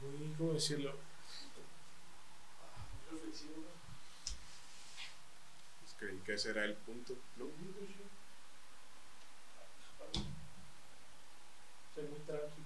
Muy. 0.00 0.34
¿Cómo 0.38 0.54
decirlo? 0.54 0.94
reflexivo. 3.10 3.64
Pues 5.80 5.94
creí 5.98 6.18
que 6.20 6.34
ese 6.34 6.50
era 6.50 6.64
el 6.64 6.74
punto. 6.74 7.14
¿no? 7.36 7.46
Soy 11.94 12.04
muy 12.04 12.20
trágico. 12.20 12.59